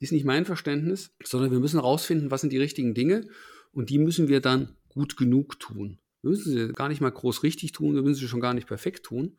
Ist 0.00 0.12
nicht 0.12 0.24
mein 0.24 0.46
Verständnis, 0.46 1.12
sondern 1.22 1.50
wir 1.52 1.60
müssen 1.60 1.78
herausfinden, 1.78 2.30
was 2.30 2.40
sind 2.40 2.52
die 2.52 2.58
richtigen 2.58 2.94
Dinge 2.94 3.28
und 3.72 3.90
die 3.90 3.98
müssen 3.98 4.28
wir 4.28 4.40
dann 4.40 4.76
gut 4.90 5.16
genug 5.16 5.58
tun. 5.58 5.98
Wir 6.22 6.30
müssen 6.30 6.52
sie 6.52 6.72
gar 6.72 6.88
nicht 6.88 7.00
mal 7.00 7.10
groß 7.10 7.42
richtig 7.42 7.72
tun, 7.72 7.94
wir 7.94 8.02
müssen 8.02 8.20
sie 8.20 8.28
schon 8.28 8.40
gar 8.40 8.54
nicht 8.54 8.66
perfekt 8.66 9.06
tun, 9.06 9.38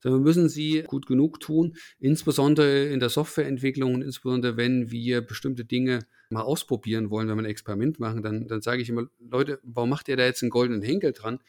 sondern 0.00 0.20
wir 0.20 0.24
müssen 0.24 0.48
sie 0.48 0.84
gut 0.86 1.06
genug 1.06 1.40
tun, 1.40 1.76
insbesondere 1.98 2.86
in 2.86 3.00
der 3.00 3.08
Softwareentwicklung 3.08 3.94
und 3.94 4.02
insbesondere 4.02 4.56
wenn 4.56 4.90
wir 4.90 5.22
bestimmte 5.22 5.64
Dinge 5.64 6.06
mal 6.30 6.42
ausprobieren 6.42 7.10
wollen, 7.10 7.28
wenn 7.28 7.36
wir 7.36 7.42
ein 7.42 7.50
Experiment 7.50 7.98
machen, 7.98 8.22
dann, 8.22 8.46
dann 8.46 8.62
sage 8.62 8.82
ich 8.82 8.88
immer, 8.88 9.06
Leute, 9.18 9.60
warum 9.62 9.90
macht 9.90 10.08
ihr 10.08 10.16
da 10.16 10.24
jetzt 10.24 10.42
einen 10.42 10.50
goldenen 10.50 10.82
Henkel 10.82 11.12
dran? 11.12 11.40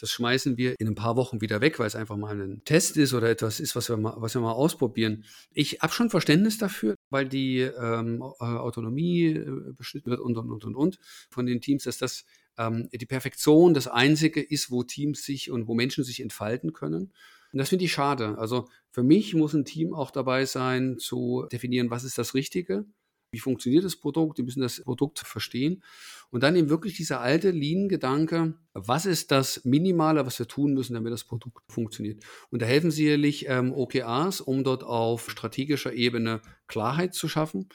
Das 0.00 0.10
schmeißen 0.10 0.56
wir 0.56 0.76
in 0.78 0.88
ein 0.88 0.94
paar 0.94 1.16
Wochen 1.16 1.42
wieder 1.42 1.60
weg, 1.60 1.78
weil 1.78 1.86
es 1.86 1.94
einfach 1.94 2.16
mal 2.16 2.40
ein 2.40 2.62
Test 2.64 2.96
ist 2.96 3.12
oder 3.12 3.28
etwas 3.28 3.60
ist, 3.60 3.76
was 3.76 3.90
wir 3.90 3.98
mal, 3.98 4.14
was 4.16 4.34
wir 4.34 4.40
mal 4.40 4.52
ausprobieren. 4.52 5.24
Ich 5.52 5.80
habe 5.80 5.92
schon 5.92 6.08
Verständnis 6.08 6.56
dafür, 6.56 6.94
weil 7.10 7.28
die 7.28 7.60
ähm, 7.60 8.22
Autonomie 8.22 9.26
äh, 9.26 9.72
beschnitten 9.76 10.10
wird 10.10 10.20
und, 10.20 10.38
und, 10.38 10.50
und, 10.50 10.64
und, 10.64 10.74
und 10.74 10.98
von 11.28 11.44
den 11.44 11.60
Teams, 11.60 11.84
dass 11.84 11.98
das 11.98 12.24
ähm, 12.58 12.88
die 12.92 13.06
Perfektion 13.06 13.74
das 13.74 13.86
Einzige 13.86 14.40
ist, 14.40 14.70
wo 14.70 14.82
Teams 14.82 15.22
sich 15.22 15.50
und 15.50 15.66
wo 15.66 15.74
Menschen 15.74 16.04
sich 16.04 16.20
entfalten 16.20 16.72
können. 16.72 17.12
Und 17.52 17.58
das 17.58 17.68
finde 17.68 17.84
ich 17.84 17.92
schade. 17.92 18.38
Also 18.38 18.68
für 18.92 19.02
mich 19.02 19.34
muss 19.34 19.54
ein 19.54 19.64
Team 19.64 19.94
auch 19.94 20.10
dabei 20.10 20.46
sein, 20.46 20.98
zu 20.98 21.46
definieren, 21.50 21.90
was 21.90 22.04
ist 22.04 22.18
das 22.18 22.34
Richtige, 22.34 22.84
wie 23.32 23.38
funktioniert 23.38 23.84
das 23.84 23.96
Produkt, 23.96 24.38
die 24.38 24.42
müssen 24.42 24.60
das 24.60 24.82
Produkt 24.82 25.20
verstehen. 25.20 25.82
Und 26.30 26.42
dann 26.42 26.56
eben 26.56 26.68
wirklich 26.68 26.96
dieser 26.96 27.20
alte 27.20 27.50
Lean-Gedanke, 27.50 28.54
was 28.72 29.06
ist 29.06 29.30
das 29.30 29.64
Minimale, 29.64 30.26
was 30.26 30.38
wir 30.38 30.46
tun 30.46 30.74
müssen, 30.74 30.94
damit 30.94 31.12
das 31.12 31.24
Produkt 31.24 31.60
funktioniert. 31.72 32.22
Und 32.50 32.62
da 32.62 32.66
helfen 32.66 32.90
sicherlich 32.90 33.46
ähm, 33.48 33.72
OKRs, 33.72 34.40
um 34.40 34.62
dort 34.62 34.84
auf 34.84 35.30
strategischer 35.30 35.92
Ebene 35.92 36.40
Klarheit 36.66 37.14
zu 37.14 37.28
schaffen. 37.28 37.68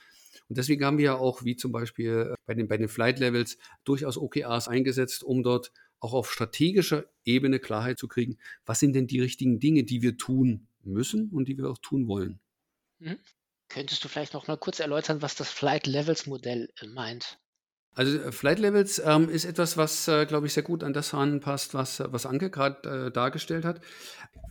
Und 0.48 0.58
deswegen 0.58 0.86
haben 0.86 0.98
wir 0.98 1.06
ja 1.06 1.16
auch, 1.16 1.44
wie 1.44 1.56
zum 1.56 1.72
Beispiel 1.72 2.32
äh, 2.32 2.36
bei 2.46 2.54
den, 2.54 2.68
bei 2.68 2.78
den 2.78 2.88
Flight 2.88 3.20
Levels, 3.20 3.58
durchaus 3.84 4.18
OKRs 4.18 4.68
eingesetzt, 4.68 5.24
um 5.24 5.44
dort 5.44 5.72
auch 6.00 6.14
auf 6.14 6.32
strategischer 6.32 7.06
Ebene 7.24 7.60
Klarheit 7.60 7.98
zu 7.98 8.08
kriegen, 8.08 8.38
was 8.66 8.80
sind 8.80 8.94
denn 8.94 9.08
die 9.08 9.22
richtigen 9.22 9.60
Dinge, 9.60 9.84
die 9.84 10.02
wir 10.02 10.18
tun 10.18 10.68
müssen 10.84 11.30
und 11.30 11.48
die 11.48 11.58
wir 11.58 11.70
auch 11.70 11.80
tun 11.80 12.08
wollen. 12.08 12.40
Mhm. 13.00 13.18
Könntest 13.70 14.04
du 14.04 14.08
vielleicht 14.08 14.34
noch 14.34 14.48
mal 14.48 14.58
kurz 14.58 14.80
erläutern, 14.80 15.22
was 15.22 15.36
das 15.36 15.50
Flight 15.50 15.88
Levels 15.88 16.28
Modell 16.28 16.72
äh, 16.80 16.88
meint? 16.88 17.40
Also 17.96 18.18
äh, 18.20 18.32
Flight 18.32 18.60
Levels 18.60 19.02
ähm, 19.04 19.30
ist 19.30 19.46
etwas, 19.46 19.78
was, 19.78 20.08
äh, 20.08 20.26
glaube 20.26 20.48
ich, 20.48 20.54
sehr 20.54 20.64
gut 20.64 20.84
an 20.84 20.94
das 20.94 21.14
anpasst, 21.14 21.74
was, 21.74 22.04
was 22.06 22.26
Anke 22.26 22.50
gerade 22.50 23.08
äh, 23.08 23.12
dargestellt 23.12 23.66
hat. 23.66 23.80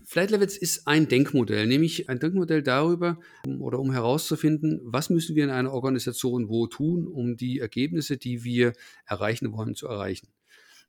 Flight 0.06 0.30
Levels 0.30 0.56
ist 0.56 0.86
ein 0.86 1.08
Denkmodell, 1.08 1.66
nämlich 1.66 2.08
ein 2.08 2.18
Denkmodell 2.18 2.62
darüber 2.62 3.18
um, 3.46 3.60
oder 3.62 3.78
um 3.78 3.92
herauszufinden, 3.92 4.80
was 4.84 5.10
müssen 5.10 5.36
wir 5.36 5.44
in 5.44 5.50
einer 5.50 5.72
Organisation 5.72 6.48
wo 6.48 6.66
tun, 6.66 7.06
um 7.06 7.36
die 7.36 7.58
Ergebnisse, 7.58 8.16
die 8.16 8.44
wir 8.44 8.72
erreichen 9.06 9.52
wollen, 9.52 9.74
zu 9.74 9.86
erreichen. 9.88 10.28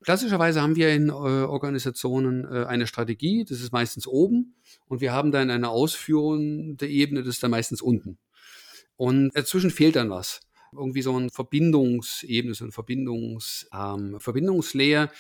Klassischerweise 0.03 0.61
haben 0.61 0.75
wir 0.75 0.89
in 0.89 1.09
äh, 1.09 1.11
Organisationen 1.11 2.45
äh, 2.45 2.65
eine 2.65 2.87
Strategie, 2.87 3.45
das 3.45 3.61
ist 3.61 3.71
meistens 3.71 4.07
oben, 4.07 4.55
und 4.87 5.01
wir 5.01 5.11
haben 5.11 5.31
dann 5.31 5.49
eine 5.49 5.69
ausführende 5.69 6.87
Ebene, 6.87 7.21
das 7.23 7.35
ist 7.35 7.43
dann 7.43 7.51
meistens 7.51 7.81
unten. 7.81 8.17
Und 8.97 9.31
dazwischen 9.35 9.71
fehlt 9.71 9.95
dann 9.95 10.09
was 10.09 10.44
irgendwie 10.77 11.01
so 11.01 11.17
ein 11.17 11.29
Verbindungsebene, 11.29 12.53
so 12.53 12.65
ein 12.65 12.71
Verbindungs, 12.71 13.67
ähm, 13.73 14.19
Verbindungslayer, 14.19 15.11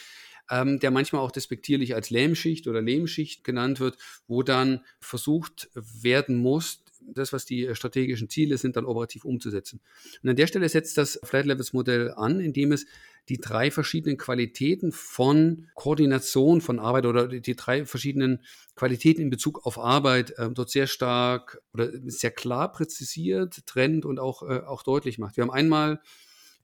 ähm, 0.49 0.79
der 0.79 0.91
manchmal 0.91 1.21
auch 1.21 1.31
despektierlich 1.31 1.95
als 1.95 2.09
Lähmschicht 2.09 2.67
oder 2.67 2.81
Lehmschicht 2.81 3.43
genannt 3.43 3.79
wird, 3.79 3.97
wo 4.27 4.43
dann 4.43 4.81
versucht 4.99 5.69
werden 5.73 6.37
muss, 6.37 6.83
das, 7.07 7.33
was 7.33 7.45
die 7.45 7.73
strategischen 7.75 8.29
Ziele 8.29 8.57
sind, 8.57 8.75
dann 8.75 8.85
operativ 8.85 9.25
umzusetzen. 9.25 9.79
Und 10.23 10.29
an 10.29 10.35
der 10.35 10.47
Stelle 10.47 10.69
setzt 10.69 10.97
das 10.97 11.19
Flight 11.23 11.45
Levels 11.45 11.73
Modell 11.73 12.11
an, 12.11 12.39
indem 12.39 12.71
es 12.71 12.85
die 13.29 13.37
drei 13.37 13.71
verschiedenen 13.71 14.17
Qualitäten 14.17 14.91
von 14.91 15.67
Koordination 15.73 16.61
von 16.61 16.79
Arbeit 16.79 17.05
oder 17.05 17.27
die 17.27 17.55
drei 17.55 17.85
verschiedenen 17.85 18.43
Qualitäten 18.75 19.21
in 19.21 19.29
Bezug 19.29 19.65
auf 19.65 19.79
Arbeit 19.79 20.31
äh, 20.37 20.49
dort 20.51 20.69
sehr 20.69 20.87
stark 20.87 21.61
oder 21.73 21.89
sehr 22.05 22.31
klar 22.31 22.71
präzisiert, 22.71 23.65
trennt 23.65 24.05
und 24.05 24.19
auch, 24.19 24.43
äh, 24.43 24.59
auch 24.59 24.83
deutlich 24.83 25.17
macht. 25.17 25.37
Wir 25.37 25.43
haben 25.43 25.51
einmal 25.51 26.01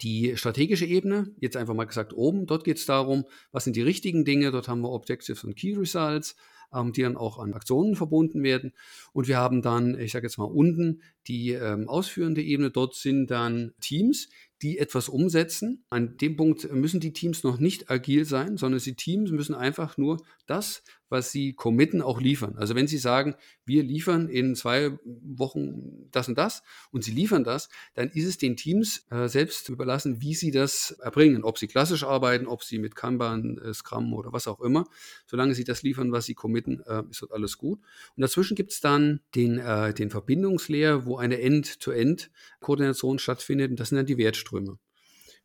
die 0.01 0.35
strategische 0.35 0.85
Ebene, 0.85 1.33
jetzt 1.39 1.57
einfach 1.57 1.73
mal 1.73 1.85
gesagt 1.85 2.13
oben, 2.13 2.47
dort 2.47 2.63
geht 2.63 2.77
es 2.77 2.85
darum, 2.85 3.25
was 3.51 3.63
sind 3.63 3.75
die 3.75 3.81
richtigen 3.81 4.25
Dinge, 4.25 4.51
dort 4.51 4.67
haben 4.67 4.81
wir 4.81 4.91
Objectives 4.91 5.43
und 5.43 5.55
Key 5.55 5.75
Results. 5.75 6.35
Ähm, 6.73 6.93
die 6.93 7.01
dann 7.01 7.17
auch 7.17 7.39
an 7.39 7.53
Aktionen 7.53 7.95
verbunden 7.95 8.43
werden. 8.43 8.73
Und 9.13 9.27
wir 9.27 9.37
haben 9.37 9.61
dann, 9.61 9.99
ich 9.99 10.11
sage 10.11 10.25
jetzt 10.27 10.37
mal 10.37 10.45
unten, 10.45 11.01
die 11.27 11.51
ähm, 11.51 11.87
ausführende 11.87 12.41
Ebene. 12.41 12.71
Dort 12.71 12.95
sind 12.95 13.27
dann 13.27 13.73
Teams, 13.81 14.29
die 14.61 14.77
etwas 14.77 15.09
umsetzen. 15.09 15.83
An 15.89 16.17
dem 16.17 16.35
Punkt 16.35 16.71
müssen 16.71 16.99
die 16.99 17.13
Teams 17.13 17.43
noch 17.43 17.57
nicht 17.59 17.89
agil 17.89 18.25
sein, 18.25 18.57
sondern 18.57 18.79
die 18.79 18.95
Teams 18.95 19.31
müssen 19.31 19.55
einfach 19.55 19.97
nur 19.97 20.23
das, 20.45 20.83
was 21.09 21.31
sie 21.31 21.53
committen, 21.53 22.01
auch 22.01 22.21
liefern. 22.21 22.55
Also 22.57 22.75
wenn 22.75 22.87
sie 22.87 22.99
sagen, 22.99 23.35
wir 23.65 23.83
liefern 23.83 24.29
in 24.29 24.55
zwei 24.55 24.97
Wochen 25.03 26.09
das 26.11 26.27
und 26.27 26.37
das 26.37 26.61
und 26.91 27.03
sie 27.03 27.11
liefern 27.11 27.43
das, 27.43 27.69
dann 27.95 28.09
ist 28.09 28.25
es 28.25 28.37
den 28.37 28.55
Teams 28.55 29.07
äh, 29.09 29.27
selbst 29.27 29.67
überlassen, 29.69 30.21
wie 30.21 30.35
sie 30.35 30.51
das 30.51 30.91
erbringen. 31.01 31.43
Ob 31.43 31.57
sie 31.57 31.67
klassisch 31.67 32.03
arbeiten, 32.03 32.47
ob 32.47 32.63
sie 32.63 32.77
mit 32.77 32.95
Kanban, 32.95 33.57
äh, 33.57 33.73
Scrum 33.73 34.13
oder 34.13 34.31
was 34.31 34.47
auch 34.47 34.61
immer. 34.61 34.85
Solange 35.25 35.55
sie 35.55 35.63
das 35.63 35.81
liefern, 35.81 36.11
was 36.11 36.25
sie 36.25 36.35
committen, 36.35 36.60
äh, 36.67 37.03
ist 37.09 37.21
dort 37.21 37.31
alles 37.31 37.57
gut. 37.57 37.79
Und 38.15 38.21
dazwischen 38.21 38.55
gibt 38.55 38.71
es 38.71 38.81
dann 38.81 39.21
den, 39.35 39.59
äh, 39.59 39.93
den 39.93 40.09
Verbindungslayer, 40.09 41.05
wo 41.05 41.17
eine 41.17 41.39
End-to-End-Koordination 41.41 43.19
stattfindet. 43.19 43.71
Und 43.71 43.79
das 43.79 43.89
sind 43.89 43.97
dann 43.97 44.05
die 44.05 44.17
Wertströme. 44.17 44.77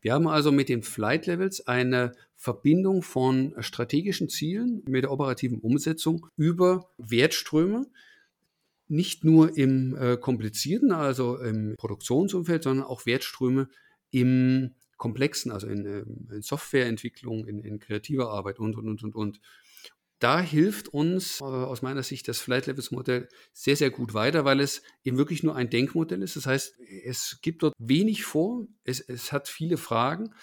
Wir 0.01 0.13
haben 0.13 0.29
also 0.29 0.53
mit 0.53 0.69
den 0.69 0.83
Flight 0.83 1.27
Levels 1.27 1.67
eine 1.67 2.13
Verbindung 2.37 3.03
von 3.03 3.55
strategischen 3.61 4.29
Zielen 4.29 4.83
mit 4.87 5.05
der 5.05 5.11
operativen 5.11 5.59
Umsetzung 5.59 6.27
über 6.37 6.91
Wertströme, 6.99 7.87
nicht 8.89 9.25
nur 9.25 9.57
im 9.57 9.97
äh, 9.97 10.17
komplizierten, 10.17 10.93
also 10.93 11.39
im 11.39 11.75
Produktionsumfeld, 11.77 12.63
sondern 12.63 12.87
auch 12.87 13.07
Wertströme 13.07 13.69
im 14.11 14.75
komplexen, 14.97 15.51
also 15.51 15.67
in, 15.67 15.85
ähm, 15.87 16.29
in 16.33 16.43
Softwareentwicklung, 16.43 17.47
in, 17.47 17.61
in, 17.61 17.79
kreativer 17.79 18.31
Arbeit 18.31 18.59
und, 18.59 18.77
und, 18.77 18.87
und, 18.89 19.03
und, 19.03 19.15
und 19.15 19.41
da 20.19 20.41
hilft 20.41 20.89
uns 20.89 21.41
äh, 21.41 21.45
aus 21.45 21.83
meiner 21.83 22.03
Sicht 22.03 22.29
das 22.29 22.41
Flight 22.41 22.67
Levels 22.67 22.91
Modell 22.91 23.29
sehr, 23.53 23.77
sehr 23.77 23.91
gut 23.91 24.15
weiter, 24.15 24.45
weil 24.45 24.61
es 24.61 24.83
eben 25.05 25.19
wirklich 25.19 25.43
nur 25.43 25.57
ein 25.57 25.71
Denkmodell 25.71 26.23
ist. 26.23 26.37
Das 26.37 26.47
heißt, 26.47 26.79
es 27.05 27.39
gibt 27.43 27.63
dort 27.63 27.75
wenig 27.79 28.25
vor, 28.25 28.67
es, 28.85 29.01
es 29.01 29.33
hat 29.33 29.49
viele 29.49 29.77
Fragen 29.77 30.35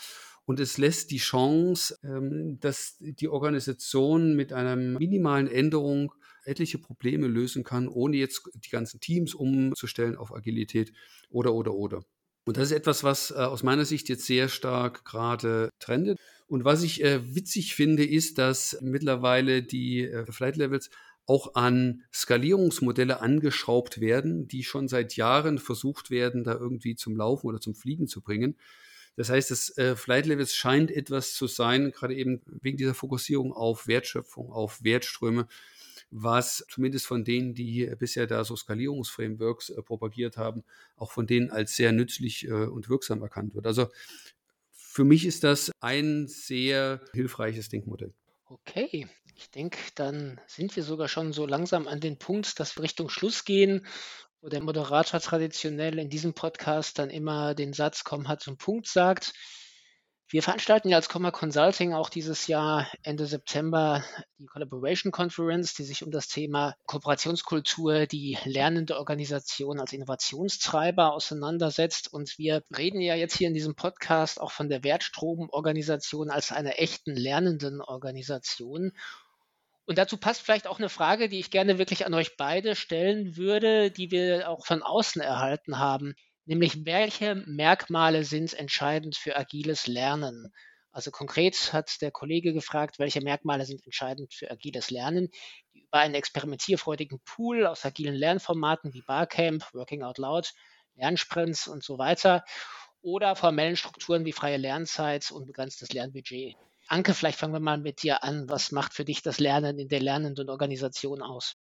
und 0.46 0.60
es 0.60 0.78
lässt 0.78 1.12
die 1.12 1.18
Chance, 1.18 1.98
ähm, 2.04 2.60
dass 2.60 2.98
die 3.00 3.30
Organisation 3.30 4.36
mit 4.36 4.54
einer 4.54 4.76
minimalen 4.76 5.48
Änderung 5.48 6.14
etliche 6.46 6.78
Probleme 6.78 7.28
lösen 7.28 7.64
kann, 7.64 7.88
ohne 7.88 8.18
jetzt 8.18 8.50
die 8.54 8.70
ganzen 8.70 9.00
Teams 9.00 9.34
umzustellen 9.34 10.18
auf 10.18 10.34
Agilität 10.34 10.92
oder, 11.30 11.54
oder, 11.54 11.74
oder. 11.74 12.04
Und 12.46 12.58
das 12.58 12.66
ist 12.66 12.72
etwas, 12.74 13.04
was 13.04 13.32
äh, 13.32 13.36
aus 13.36 13.64
meiner 13.64 13.86
Sicht 13.86 14.10
jetzt 14.10 14.26
sehr 14.26 14.50
stark 14.50 15.06
gerade 15.06 15.70
trendet. 15.80 16.20
Und 16.48 16.66
was 16.66 16.84
ich 16.84 17.04
äh, 17.04 17.36
witzig 17.36 17.76
finde, 17.76 18.06
ist, 18.06 18.38
dass 18.38 18.78
mittlerweile 18.82 19.64
die 19.64 20.04
äh, 20.04 20.32
Flight 20.32 20.58
Levels 20.58 20.90
auch 21.26 21.56
an 21.56 22.04
Skalierungsmodelle 22.14 23.22
angeschraubt 23.22 24.02
werden, 24.02 24.48
die 24.48 24.64
schon 24.64 24.90
seit 24.90 25.16
Jahren 25.16 25.58
versucht 25.58 26.12
werden, 26.12 26.44
da 26.44 26.54
irgendwie 26.54 26.96
zum 26.96 27.16
Laufen 27.16 27.48
oder 27.48 27.62
zum 27.62 27.76
Fliegen 27.76 28.08
zu 28.08 28.22
bringen. 28.22 28.58
Das 29.16 29.30
heißt, 29.30 29.52
das 29.52 29.78
äh, 29.78 29.96
Flight 29.96 30.26
Levels 30.26 30.54
scheint 30.56 30.92
etwas 30.92 31.34
zu 31.34 31.48
sein, 31.48 31.92
gerade 31.92 32.16
eben 32.16 32.42
wegen 32.62 32.78
dieser 32.78 32.96
Fokussierung 32.96 33.54
auf 33.54 33.88
Wertschöpfung, 33.88 34.52
auf 34.52 34.84
Wertströme, 34.84 35.48
was 36.14 36.64
zumindest 36.70 37.08
von 37.08 37.24
denen, 37.24 37.56
die 37.56 37.92
bisher 37.98 38.28
da 38.28 38.44
so 38.44 38.56
Skalierungsframeworks 38.56 39.70
äh, 39.70 39.82
propagiert 39.82 40.38
haben, 40.38 40.64
auch 40.96 41.12
von 41.12 41.26
denen 41.26 41.50
als 41.50 41.76
sehr 41.76 41.92
nützlich 41.92 42.48
äh, 42.48 42.52
und 42.52 42.88
wirksam 42.88 43.22
erkannt 43.22 43.56
wird. 43.56 43.66
Also 43.66 43.88
für 44.72 45.04
mich 45.04 45.26
ist 45.26 45.44
das 45.44 45.72
ein 45.80 46.28
sehr 46.28 47.02
hilfreiches 47.14 47.70
Denkmodell. 47.70 48.14
Okay, 48.46 49.08
ich 49.36 49.50
denke, 49.50 49.80
dann 49.96 50.40
sind 50.46 50.76
wir 50.76 50.84
sogar 50.84 51.08
schon 51.08 51.34
so 51.34 51.48
langsam 51.48 51.88
an 51.88 52.00
den 52.00 52.20
Punkt, 52.20 52.60
dass 52.60 52.78
wir 52.78 52.84
Richtung 52.84 53.10
Schluss 53.10 53.44
gehen, 53.44 53.88
wo 54.42 54.50
der 54.50 54.62
Moderator 54.62 55.20
traditionell 55.20 55.98
in 55.98 56.10
diesem 56.10 56.34
Podcast 56.34 57.00
dann 57.00 57.10
immer 57.10 57.56
den 57.56 57.74
Satz 57.74 58.04
kommen 58.04 58.28
hat 58.28 58.42
zum 58.42 58.58
Punkt 58.58 58.88
sagt. 58.88 59.34
Wir 60.34 60.42
veranstalten 60.42 60.90
ja 60.90 60.98
als 60.98 61.10
Comma 61.10 61.30
Consulting 61.30 61.94
auch 61.94 62.10
dieses 62.10 62.48
Jahr 62.48 62.90
Ende 63.04 63.28
September 63.28 64.04
die 64.40 64.48
Collaboration 64.48 65.12
Conference, 65.12 65.76
die 65.76 65.84
sich 65.84 66.04
um 66.04 66.10
das 66.10 66.28
Thema 66.28 66.74
Kooperationskultur, 66.88 68.08
die 68.08 68.40
lernende 68.44 68.98
Organisation 68.98 69.80
als 69.80 69.94
Innovationstreiber 69.94 71.14
auseinandersetzt. 71.14 72.12
Und 72.12 72.40
wir 72.40 72.64
reden 72.76 73.00
ja 73.00 73.14
jetzt 73.14 73.38
hier 73.38 73.48
in 73.48 73.54
diesem 73.54 73.76
Podcast 73.76 74.42
auch 74.42 74.52
von 74.52 74.70
der 74.70 74.84
Wertstromorganisation 74.84 76.32
als 76.32 76.52
einer 76.52 76.80
echten 76.80 77.16
lernenden 77.16 77.80
Organisation. 77.80 78.92
Und 79.86 80.00
dazu 80.00 80.18
passt 80.18 80.42
vielleicht 80.42 80.66
auch 80.66 80.80
eine 80.80 80.90
Frage, 80.90 81.30
die 81.30 81.42
ich 81.42 81.52
gerne 81.52 81.78
wirklich 81.78 82.08
an 82.08 82.14
euch 82.16 82.38
beide 82.38 82.76
stellen 82.76 83.38
würde, 83.38 83.92
die 83.92 84.10
wir 84.10 84.50
auch 84.50 84.66
von 84.66 84.82
außen 84.82 85.22
erhalten 85.22 85.78
haben 85.78 86.16
nämlich 86.46 86.86
welche 86.86 87.36
Merkmale 87.36 88.24
sind 88.24 88.54
entscheidend 88.54 89.16
für 89.16 89.36
agiles 89.36 89.88
Lernen? 89.88 90.54
Also 90.92 91.10
konkret 91.10 91.74
hat 91.74 92.02
der 92.02 92.12
Kollege 92.12 92.54
gefragt, 92.54 93.00
welche 93.00 93.22
Merkmale 93.22 93.66
sind 93.66 93.84
entscheidend 93.84 94.34
für 94.34 94.52
agiles 94.52 94.92
Lernen, 94.92 95.30
über 95.74 96.00
einen 96.00 96.16
experimentierfreudigen 96.16 97.20
Pool 97.26 97.66
aus 97.66 97.86
agilen 97.86 98.16
Lernformaten 98.16 98.94
wie 98.94 99.02
Barcamp, 99.02 99.64
Working 99.74 100.04
Out 100.04 100.20
Loud, 100.20 100.54
Lernsprints 100.96 101.68
und 101.68 101.84
so 101.84 101.98
weiter 101.98 102.44
oder 103.02 103.36
formellen 103.36 103.76
Strukturen 103.76 104.26
wie 104.26 104.32
freie 104.32 104.58
Lernzeit 104.58 105.32
und 105.32 105.46
begrenztes 105.46 105.92
Lernbudget. 105.94 106.56
Anke, 106.88 107.14
vielleicht 107.14 107.40
fangen 107.40 107.54
wir 107.54 107.60
mal 107.60 107.78
mit 107.78 108.04
dir 108.04 108.24
an. 108.24 108.50
Was 108.50 108.72
macht 108.72 108.94
für 108.94 109.06
dich 109.06 109.22
das 109.22 109.40
Lernen 109.40 109.80
in 109.80 109.90
der 109.90 110.02
lernenden 110.02 110.50
Organisation 110.50 111.22
aus? 111.22 111.56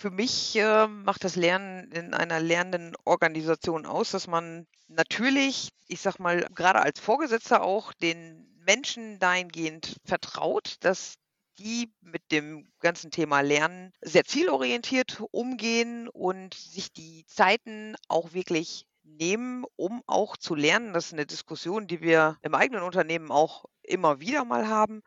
Für 0.00 0.10
mich 0.12 0.54
äh, 0.54 0.86
macht 0.86 1.24
das 1.24 1.34
Lernen 1.34 1.90
in 1.90 2.14
einer 2.14 2.38
lernenden 2.38 2.94
Organisation 3.04 3.84
aus, 3.84 4.12
dass 4.12 4.28
man 4.28 4.68
natürlich, 4.86 5.70
ich 5.88 6.00
sag 6.00 6.20
mal, 6.20 6.46
gerade 6.54 6.80
als 6.80 7.00
Vorgesetzter 7.00 7.62
auch 7.62 7.92
den 7.94 8.56
Menschen 8.64 9.18
dahingehend 9.18 9.96
vertraut, 10.04 10.76
dass 10.80 11.14
die 11.58 11.92
mit 12.00 12.30
dem 12.30 12.68
ganzen 12.78 13.10
Thema 13.10 13.40
Lernen 13.40 13.92
sehr 14.00 14.24
zielorientiert 14.24 15.20
umgehen 15.32 16.08
und 16.08 16.54
sich 16.54 16.92
die 16.92 17.24
Zeiten 17.26 17.96
auch 18.06 18.32
wirklich 18.32 18.86
nehmen, 19.02 19.64
um 19.74 20.04
auch 20.06 20.36
zu 20.36 20.54
lernen. 20.54 20.92
Das 20.92 21.06
ist 21.06 21.14
eine 21.14 21.26
Diskussion, 21.26 21.88
die 21.88 22.00
wir 22.00 22.38
im 22.42 22.54
eigenen 22.54 22.84
Unternehmen 22.84 23.32
auch 23.32 23.64
immer 23.82 24.20
wieder 24.20 24.44
mal 24.44 24.68
haben 24.68 25.02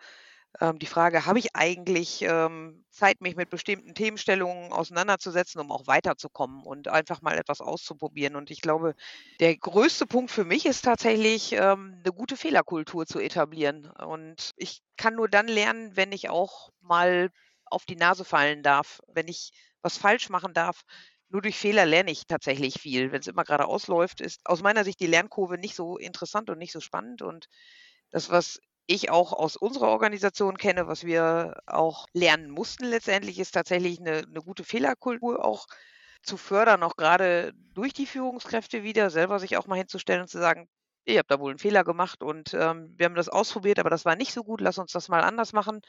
ähm, 0.60 0.80
die 0.80 0.86
Frage, 0.86 1.26
habe 1.26 1.40
ich 1.40 1.56
eigentlich 1.56 2.22
ähm, 2.24 2.84
Zeit, 2.90 3.22
mich 3.22 3.36
mit 3.36 3.50
bestimmten 3.50 3.96
Themenstellungen 3.96 4.72
auseinanderzusetzen, 4.74 5.62
um 5.62 5.72
auch 5.72 5.88
weiterzukommen 5.88 6.64
und 6.64 6.88
einfach 6.90 7.22
mal 7.22 7.38
etwas 7.38 7.62
auszuprobieren. 7.62 8.36
Und 8.36 8.52
ich 8.52 8.62
glaube, 8.62 8.96
der 9.40 9.56
größte 9.56 10.06
Punkt 10.06 10.32
für 10.32 10.44
mich 10.44 10.66
ist 10.66 10.84
tatsächlich, 10.84 11.54
ähm, 11.54 12.02
eine 12.04 12.14
gute 12.14 12.36
Fehlerkultur 12.36 13.06
zu 13.06 13.20
etablieren. 13.20 13.90
Und 13.90 14.52
ich 14.58 14.82
kann 14.98 15.16
nur 15.16 15.30
dann 15.30 15.48
lernen, 15.48 15.96
wenn 15.96 16.12
ich 16.12 16.30
auch 16.30 16.70
mal 16.82 17.30
auf 17.66 17.86
die 17.86 17.96
Nase 17.96 18.26
fallen 18.26 18.64
darf, 18.64 19.00
wenn 19.08 19.28
ich 19.28 19.52
was 19.82 19.98
falsch 19.98 20.30
machen 20.30 20.54
darf. 20.54 20.82
Nur 21.30 21.42
durch 21.42 21.58
Fehler 21.58 21.86
lerne 21.86 22.12
ich 22.12 22.28
tatsächlich 22.28 22.80
viel. 22.80 23.14
Wenn 23.14 23.22
es 23.22 23.28
immer 23.28 23.46
gerade 23.46 23.66
ausläuft, 23.66 24.20
ist 24.20 24.42
aus 24.46 24.62
meiner 24.62 24.84
Sicht 24.84 25.00
die 25.00 25.08
Lernkurve 25.08 25.58
nicht 25.58 25.76
so 25.76 25.98
interessant 25.98 26.50
und 26.50 26.58
nicht 26.58 26.74
so 26.74 26.82
spannend. 26.82 27.22
Und 27.22 27.48
das, 28.12 28.30
was 28.30 28.60
ich 28.94 29.10
auch 29.10 29.34
aus 29.34 29.56
unserer 29.56 29.90
Organisation 29.90 30.58
kenne, 30.58 30.88
was 30.88 31.06
wir 31.06 31.62
auch 31.68 32.08
lernen 32.14 32.50
mussten 32.50 32.86
letztendlich, 32.86 33.40
ist 33.40 33.52
tatsächlich 33.52 34.00
eine, 34.00 34.20
eine 34.20 34.42
gute 34.42 34.64
Fehlerkultur 34.64 35.44
auch 35.44 35.68
zu 36.24 36.38
fördern, 36.38 36.84
auch 36.84 36.98
gerade 36.98 37.54
durch 37.74 37.94
die 37.94 38.06
Führungskräfte 38.06 38.84
wieder, 38.84 39.10
selber 39.10 39.40
sich 39.40 39.58
auch 39.58 39.68
mal 39.68 39.78
hinzustellen 39.78 40.22
und 40.22 40.28
zu 40.28 40.40
sagen, 40.40 40.70
ihr 41.06 41.20
habt 41.20 41.32
da 41.32 41.40
wohl 41.40 41.52
einen 41.52 41.60
Fehler 41.60 41.84
gemacht 41.84 42.22
und 42.22 42.54
ähm, 42.54 42.94
wir 42.98 43.06
haben 43.06 43.16
das 43.16 43.30
ausprobiert, 43.30 43.80
aber 43.80 43.90
das 43.90 44.06
war 44.06 44.16
nicht 44.16 44.34
so 44.34 44.44
gut, 44.44 44.62
lass 44.62 44.78
uns 44.78 44.92
das 44.92 45.10
mal 45.10 45.22
anders 45.22 45.54
machen. 45.54 45.82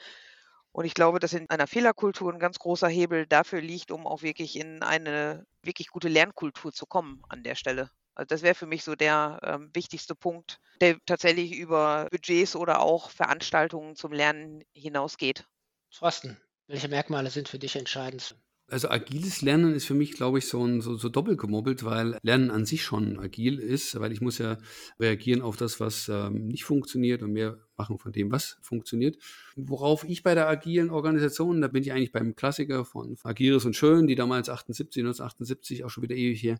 Und 0.71 0.85
ich 0.85 0.95
glaube, 0.95 1.19
dass 1.19 1.33
in 1.33 1.49
einer 1.51 1.67
Fehlerkultur 1.67 2.33
ein 2.33 2.39
ganz 2.39 2.57
großer 2.57 2.87
Hebel 2.87 3.27
dafür 3.27 3.61
liegt, 3.61 3.91
um 3.91 4.07
auch 4.07 4.23
wirklich 4.23 4.55
in 4.59 4.81
eine 4.81 5.45
wirklich 5.61 5.89
gute 5.89 6.07
Lernkultur 6.07 6.73
zu 6.73 6.87
kommen 6.87 7.21
an 7.29 7.43
der 7.43 7.55
Stelle. 7.55 7.91
Also 8.15 8.27
das 8.27 8.41
wäre 8.41 8.55
für 8.55 8.67
mich 8.67 8.83
so 8.83 8.95
der 8.95 9.39
ähm, 9.43 9.69
wichtigste 9.73 10.15
Punkt, 10.15 10.59
der 10.81 10.97
tatsächlich 11.05 11.55
über 11.57 12.07
Budgets 12.11 12.55
oder 12.55 12.81
auch 12.81 13.09
Veranstaltungen 13.09 13.95
zum 13.95 14.11
Lernen 14.11 14.63
hinausgeht. 14.73 15.45
Thorsten, 15.91 16.37
welche 16.67 16.87
Merkmale 16.87 17.29
sind 17.29 17.49
für 17.49 17.59
dich 17.59 17.75
entscheidend? 17.75 18.35
Also 18.69 18.89
agiles 18.89 19.41
Lernen 19.41 19.75
ist 19.75 19.85
für 19.85 19.93
mich, 19.93 20.13
glaube 20.13 20.39
ich, 20.39 20.47
so, 20.47 20.65
ein, 20.65 20.81
so, 20.81 20.95
so 20.95 21.09
doppelt 21.09 21.37
gemobbelt, 21.37 21.83
weil 21.83 22.17
Lernen 22.23 22.49
an 22.49 22.65
sich 22.65 22.83
schon 22.83 23.19
agil 23.19 23.59
ist, 23.59 23.99
weil 23.99 24.11
ich 24.13 24.21
muss 24.21 24.37
ja 24.37 24.57
reagieren 24.99 25.41
auf 25.41 25.57
das, 25.57 25.79
was 25.79 26.07
ähm, 26.07 26.47
nicht 26.47 26.63
funktioniert 26.63 27.21
und 27.23 27.33
mehr 27.33 27.59
machen 27.75 27.99
von 27.99 28.13
dem, 28.13 28.31
was 28.31 28.57
funktioniert. 28.61 29.17
Worauf 29.55 30.05
ich 30.05 30.23
bei 30.23 30.33
der 30.33 30.47
agilen 30.47 30.89
Organisation, 30.89 31.61
da 31.61 31.67
bin 31.67 31.83
ich 31.83 31.91
eigentlich 31.91 32.13
beim 32.13 32.35
Klassiker 32.35 32.85
von 32.85 33.17
Agiles 33.23 33.65
und 33.65 33.75
Schön, 33.75 34.07
die 34.07 34.15
damals 34.15 34.49
78, 34.49 35.01
1978 35.01 35.83
auch 35.83 35.89
schon 35.89 36.03
wieder 36.03 36.15
ewig 36.15 36.39
hier 36.39 36.57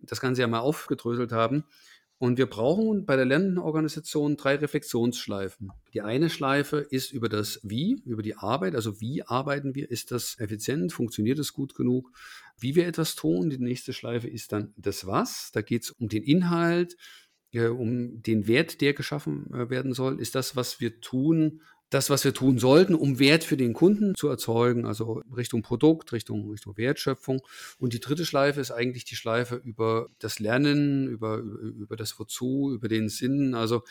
das 0.00 0.20
Ganze 0.20 0.42
ja 0.42 0.48
mal 0.48 0.60
aufgedröselt 0.60 1.32
haben. 1.32 1.64
Und 2.18 2.38
wir 2.38 2.46
brauchen 2.46 3.04
bei 3.04 3.16
der 3.16 3.26
Lernorganisation 3.26 4.38
drei 4.38 4.56
Reflexionsschleifen. 4.56 5.70
Die 5.92 6.00
eine 6.00 6.30
Schleife 6.30 6.78
ist 6.78 7.12
über 7.12 7.28
das 7.28 7.60
Wie, 7.62 8.00
über 8.06 8.22
die 8.22 8.36
Arbeit. 8.36 8.74
Also 8.74 9.02
wie 9.02 9.22
arbeiten 9.22 9.74
wir? 9.74 9.90
Ist 9.90 10.12
das 10.12 10.38
effizient? 10.38 10.94
Funktioniert 10.94 11.38
es 11.38 11.52
gut 11.52 11.74
genug? 11.74 12.10
Wie 12.58 12.74
wir 12.74 12.86
etwas 12.86 13.16
tun. 13.16 13.50
Die 13.50 13.58
nächste 13.58 13.92
Schleife 13.92 14.28
ist 14.28 14.52
dann 14.52 14.72
das 14.78 15.06
Was. 15.06 15.50
Da 15.52 15.60
geht 15.60 15.82
es 15.82 15.90
um 15.90 16.08
den 16.08 16.22
Inhalt, 16.22 16.96
äh, 17.52 17.66
um 17.66 18.22
den 18.22 18.46
Wert, 18.46 18.80
der 18.80 18.94
geschaffen 18.94 19.52
äh, 19.52 19.68
werden 19.68 19.92
soll. 19.92 20.18
Ist 20.18 20.34
das, 20.34 20.56
was 20.56 20.80
wir 20.80 21.00
tun, 21.02 21.60
das, 21.90 22.10
was 22.10 22.24
wir 22.24 22.34
tun 22.34 22.58
sollten, 22.58 22.94
um 22.94 23.18
Wert 23.18 23.44
für 23.44 23.56
den 23.56 23.72
Kunden 23.72 24.14
zu 24.16 24.28
erzeugen, 24.28 24.86
also 24.86 25.22
Richtung 25.36 25.62
Produkt, 25.62 26.12
Richtung, 26.12 26.50
Richtung 26.50 26.76
Wertschöpfung. 26.76 27.40
Und 27.78 27.92
die 27.92 28.00
dritte 28.00 28.26
Schleife 28.26 28.60
ist 28.60 28.72
eigentlich 28.72 29.04
die 29.04 29.16
Schleife 29.16 29.56
über 29.56 30.08
das 30.18 30.40
Lernen, 30.40 31.06
über, 31.08 31.38
über, 31.38 31.96
das 31.96 32.18
Wozu, 32.18 32.72
über 32.74 32.88
den 32.88 33.08
Sinn. 33.08 33.54
Also 33.54 33.84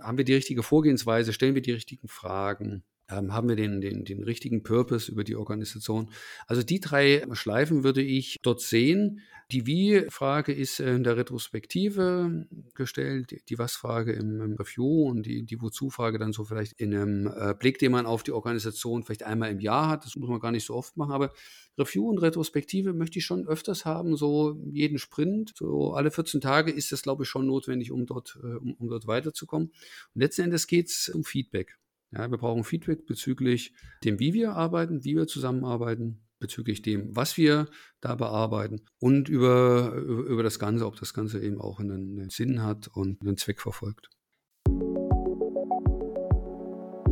haben 0.00 0.16
wir 0.16 0.24
die 0.24 0.34
richtige 0.34 0.62
Vorgehensweise, 0.62 1.32
stellen 1.32 1.54
wir 1.54 1.62
die 1.62 1.72
richtigen 1.72 2.08
Fragen, 2.08 2.82
haben 3.08 3.48
wir 3.48 3.56
den, 3.56 3.80
den, 3.80 4.04
den 4.04 4.22
richtigen 4.22 4.62
Purpose 4.62 5.10
über 5.10 5.24
die 5.24 5.36
Organisation. 5.36 6.10
Also 6.46 6.62
die 6.62 6.80
drei 6.80 7.24
Schleifen 7.32 7.84
würde 7.84 8.02
ich 8.02 8.38
dort 8.42 8.60
sehen. 8.60 9.20
Die 9.50 9.66
Wie-Frage 9.66 10.52
ist 10.52 10.80
in 10.80 11.04
der 11.04 11.18
Retrospektive 11.18 12.46
gestellt, 12.74 13.42
die 13.50 13.58
Was-Frage 13.58 14.12
im, 14.12 14.40
im, 14.40 14.54
Review 14.54 15.08
und 15.08 15.26
die, 15.26 15.44
die 15.44 15.60
Wozu-Frage 15.60 16.18
dann 16.18 16.32
so 16.32 16.44
vielleicht 16.44 16.72
in 16.80 16.94
einem 16.94 17.26
äh, 17.26 17.54
Blick, 17.54 17.78
den 17.78 17.92
man 17.92 18.06
auf 18.06 18.22
die 18.22 18.32
Organisation 18.32 19.02
vielleicht 19.02 19.22
einmal 19.22 19.50
im 19.50 19.60
Jahr 19.60 19.88
hat. 19.90 20.06
Das 20.06 20.16
muss 20.16 20.30
man 20.30 20.40
gar 20.40 20.50
nicht 20.50 20.64
so 20.64 20.74
oft 20.74 20.96
machen, 20.96 21.12
aber 21.12 21.30
Review 21.76 22.08
und 22.08 22.18
Retrospektive 22.18 22.94
möchte 22.94 23.18
ich 23.18 23.26
schon 23.26 23.46
öfters 23.46 23.84
haben, 23.84 24.16
so 24.16 24.56
jeden 24.72 24.98
Sprint, 24.98 25.52
so 25.56 25.92
alle 25.92 26.10
14 26.10 26.40
Tage 26.40 26.70
ist 26.70 26.92
das, 26.92 27.02
glaube 27.02 27.24
ich, 27.24 27.28
schon 27.28 27.46
notwendig, 27.46 27.92
um 27.92 28.06
dort, 28.06 28.38
äh, 28.42 28.56
um, 28.56 28.74
um 28.74 28.88
dort 28.88 29.06
weiterzukommen. 29.06 29.68
Und 30.14 30.20
letzten 30.20 30.42
Endes 30.42 30.66
geht 30.66 30.88
es 30.88 31.10
um 31.10 31.22
Feedback. 31.22 31.76
Ja, 32.16 32.30
wir 32.30 32.38
brauchen 32.38 32.62
Feedback 32.62 33.06
bezüglich 33.06 33.74
dem, 34.04 34.20
wie 34.20 34.34
wir 34.34 34.52
arbeiten, 34.52 35.02
wie 35.02 35.16
wir 35.16 35.26
zusammenarbeiten, 35.26 36.24
bezüglich 36.38 36.80
dem, 36.80 37.14
was 37.16 37.36
wir 37.36 37.66
da 38.00 38.14
bearbeiten 38.14 38.82
und 39.00 39.28
über, 39.28 39.92
über 39.94 40.44
das 40.44 40.60
Ganze, 40.60 40.86
ob 40.86 40.94
das 40.96 41.12
Ganze 41.12 41.42
eben 41.42 41.60
auch 41.60 41.80
einen, 41.80 42.20
einen 42.20 42.30
Sinn 42.30 42.62
hat 42.62 42.88
und 42.88 43.20
einen 43.20 43.36
Zweck 43.36 43.60
verfolgt. 43.60 44.10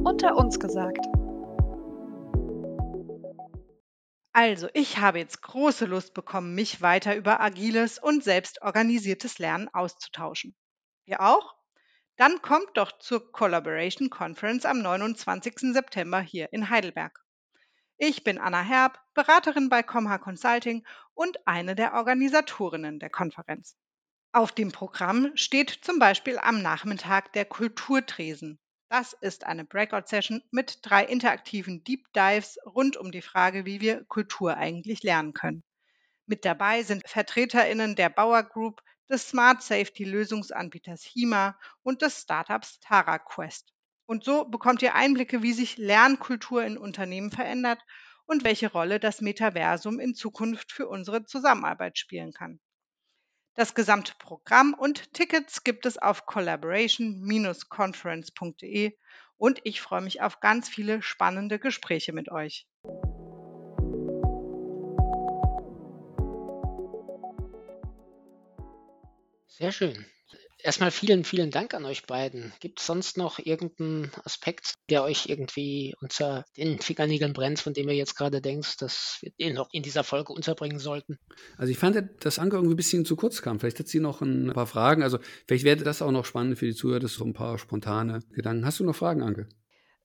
Unter 0.05 0.37
uns 0.37 0.61
gesagt. 0.61 1.05
Also, 4.35 4.69
ich 4.73 4.99
habe 4.99 5.19
jetzt 5.19 5.43
große 5.43 5.87
Lust 5.87 6.15
bekommen, 6.15 6.55
mich 6.55 6.81
weiter 6.81 7.17
über 7.17 7.41
agiles 7.41 7.99
und 7.99 8.23
selbstorganisiertes 8.23 9.39
Lernen 9.39 9.69
auszutauschen. 9.73 10.55
Ihr 11.07 11.21
auch? 11.21 11.62
Dann 12.17 12.43
kommt 12.43 12.71
doch 12.75 12.99
zur 12.99 13.33
Collaboration 13.33 14.11
Conference 14.11 14.67
am 14.67 14.83
29. 14.83 15.73
September 15.73 16.21
hier 16.21 16.53
in 16.53 16.69
Heidelberg. 16.69 17.19
Ich 17.97 18.25
bin 18.25 18.39
Anna 18.39 18.63
Herb, 18.63 18.99
Beraterin 19.15 19.69
bei 19.69 19.83
Comha 19.83 20.19
Consulting 20.19 20.87
und 21.15 21.39
eine 21.47 21.75
der 21.75 21.95
Organisatorinnen 21.95 22.99
der 22.99 23.11
Konferenz. 23.11 23.77
Auf 24.33 24.53
dem 24.53 24.73
Programm 24.73 25.31
steht 25.37 25.71
zum 25.71 25.99
Beispiel 25.99 26.39
am 26.39 26.63
Nachmittag 26.63 27.33
der 27.33 27.45
Kulturtresen. 27.45 28.59
Das 28.89 29.15
ist 29.15 29.45
eine 29.45 29.65
Breakout-Session 29.65 30.43
mit 30.51 30.81
drei 30.83 31.05
interaktiven 31.05 31.83
Deep 31.85 32.13
Dives 32.13 32.59
rund 32.67 32.97
um 32.97 33.11
die 33.11 33.23
Frage, 33.23 33.65
wie 33.65 33.81
wir 33.81 34.05
Kultur 34.05 34.57
eigentlich 34.57 35.03
lernen 35.03 35.33
können. 35.33 35.63
Mit 36.27 36.45
dabei 36.45 36.83
sind 36.83 37.09
VertreterInnen 37.09 37.97
der 37.97 38.11
Bauer 38.11 38.43
Group, 38.43 38.83
des 39.09 39.29
Smart 39.29 39.63
Safety 39.63 40.05
Lösungsanbieters 40.05 41.05
HIMA 41.05 41.57
und 41.83 42.03
des 42.03 42.21
Startups 42.21 42.81
TaraQuest. 42.81 43.73
Und 44.07 44.25
so 44.25 44.45
bekommt 44.45 44.83
ihr 44.83 44.95
Einblicke, 44.95 45.43
wie 45.43 45.53
sich 45.53 45.77
Lernkultur 45.77 46.65
in 46.65 46.79
Unternehmen 46.79 47.31
verändert 47.31 47.81
und 48.27 48.45
welche 48.45 48.71
Rolle 48.71 49.01
das 49.01 49.21
Metaversum 49.21 50.01
in 50.01 50.15
Zukunft 50.15 50.73
für 50.73 50.89
unsere 50.89 51.25
Zusammenarbeit 51.25 51.99
spielen 51.99 52.33
kann. 52.33 52.61
Das 53.55 53.75
gesamte 53.75 54.15
Programm 54.19 54.73
und 54.73 55.13
Tickets 55.13 55.63
gibt 55.63 55.85
es 55.85 55.99
auf 55.99 56.25
collaboration-conference.de 56.25 58.97
und 59.37 59.61
ich 59.65 59.83
freue 59.83 60.01
mich 60.01 60.23
auf 60.23 60.41
ganz 60.41 60.71
viele 60.71 61.03
spannende 61.03 61.59
Gespräche 61.59 62.15
mit 62.15 62.31
euch. 62.31 62.67
Sehr 69.59 69.73
schön. 69.73 70.07
Erstmal 70.65 70.93
vielen, 70.93 71.25
vielen 71.25 71.51
Dank 71.51 71.75
an 71.75 71.85
euch 71.85 72.07
beiden. 72.07 72.53
Gibt 72.61 72.79
es 72.79 72.87
sonst 72.87 73.19
noch 73.19 73.41
irgendeinen 73.41 74.13
Aspekt, 74.25 74.75
der 74.89 75.03
euch 75.03 75.27
irgendwie 75.27 75.95
unter 76.01 76.45
den 76.57 76.79
Fingernägeln 76.79 77.33
brennt, 77.33 77.59
von 77.59 77.75
dem 77.75 77.89
ihr 77.89 77.97
jetzt 77.97 78.15
gerade 78.15 78.41
denkt, 78.41 78.81
dass 78.81 79.19
wir 79.21 79.33
den 79.41 79.55
noch 79.55 79.69
in 79.73 79.83
dieser 79.83 80.05
Folge 80.05 80.33
unterbringen 80.33 80.79
sollten? 80.79 81.19
Also 81.59 81.73
ich 81.73 81.79
fand, 81.79 82.01
dass 82.25 82.39
Anke 82.39 82.57
irgendwie 82.57 82.75
ein 82.75 82.77
bisschen 82.77 83.05
zu 83.05 83.17
kurz 83.17 83.43
kam. 83.43 83.59
Vielleicht 83.59 83.81
hat 83.81 83.89
sie 83.89 83.99
noch 83.99 84.21
ein 84.21 84.53
paar 84.53 84.69
Fragen. 84.69 85.03
Also 85.03 85.19
vielleicht 85.49 85.65
wäre 85.65 85.83
das 85.83 86.01
auch 86.01 86.13
noch 86.13 86.25
spannend 86.25 86.59
für 86.59 86.67
die 86.67 86.75
Zuhörer, 86.75 87.01
das 87.01 87.15
so 87.15 87.25
ein 87.25 87.35
paar 87.35 87.59
spontane 87.59 88.21
Gedanken. 88.31 88.65
Hast 88.65 88.79
du 88.79 88.85
noch 88.85 88.97
Fragen, 88.97 89.23
Anke? 89.23 89.49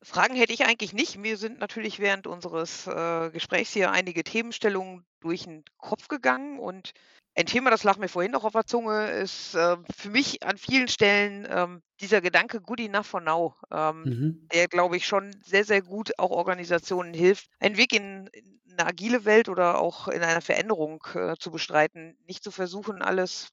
Fragen 0.07 0.35
hätte 0.35 0.53
ich 0.53 0.65
eigentlich 0.65 0.93
nicht. 0.93 1.17
Mir 1.17 1.35
sind 1.35 1.59
natürlich 1.59 1.99
während 1.99 2.27
unseres 2.27 2.87
äh, 2.87 3.29
Gesprächs 3.29 3.73
hier 3.73 3.91
einige 3.91 4.23
Themenstellungen 4.23 5.05
durch 5.19 5.43
den 5.43 5.65
Kopf 5.77 6.07
gegangen 6.07 6.59
und 6.59 6.93
ein 7.35 7.45
Thema, 7.45 7.69
das 7.69 7.83
lag 7.83 7.97
mir 7.97 8.07
vorhin 8.07 8.31
noch 8.31 8.45
auf 8.45 8.53
der 8.53 8.65
Zunge, 8.65 9.11
ist 9.11 9.53
äh, 9.53 9.75
für 9.95 10.09
mich 10.09 10.43
an 10.43 10.57
vielen 10.57 10.87
Stellen 10.87 11.45
ähm, 11.51 11.81
dieser 11.99 12.21
Gedanke 12.21 12.61
Good 12.61 12.79
enough 12.79 13.05
for 13.05 13.19
now, 13.19 13.55
ähm, 13.69 14.03
mhm. 14.03 14.47
der, 14.53 14.69
glaube 14.69 14.95
ich, 14.95 15.05
schon 15.05 15.35
sehr, 15.43 15.65
sehr 15.65 15.81
gut 15.81 16.17
auch 16.17 16.31
Organisationen 16.31 17.13
hilft, 17.13 17.49
einen 17.59 17.75
Weg 17.75 17.93
in, 17.93 18.27
in 18.27 18.59
eine 18.71 18.87
agile 18.87 19.25
Welt 19.25 19.49
oder 19.49 19.79
auch 19.79 20.07
in 20.07 20.23
einer 20.23 20.41
Veränderung 20.41 21.03
äh, 21.15 21.35
zu 21.37 21.51
bestreiten. 21.51 22.17
Nicht 22.25 22.43
zu 22.43 22.51
versuchen, 22.51 23.01
alles 23.01 23.49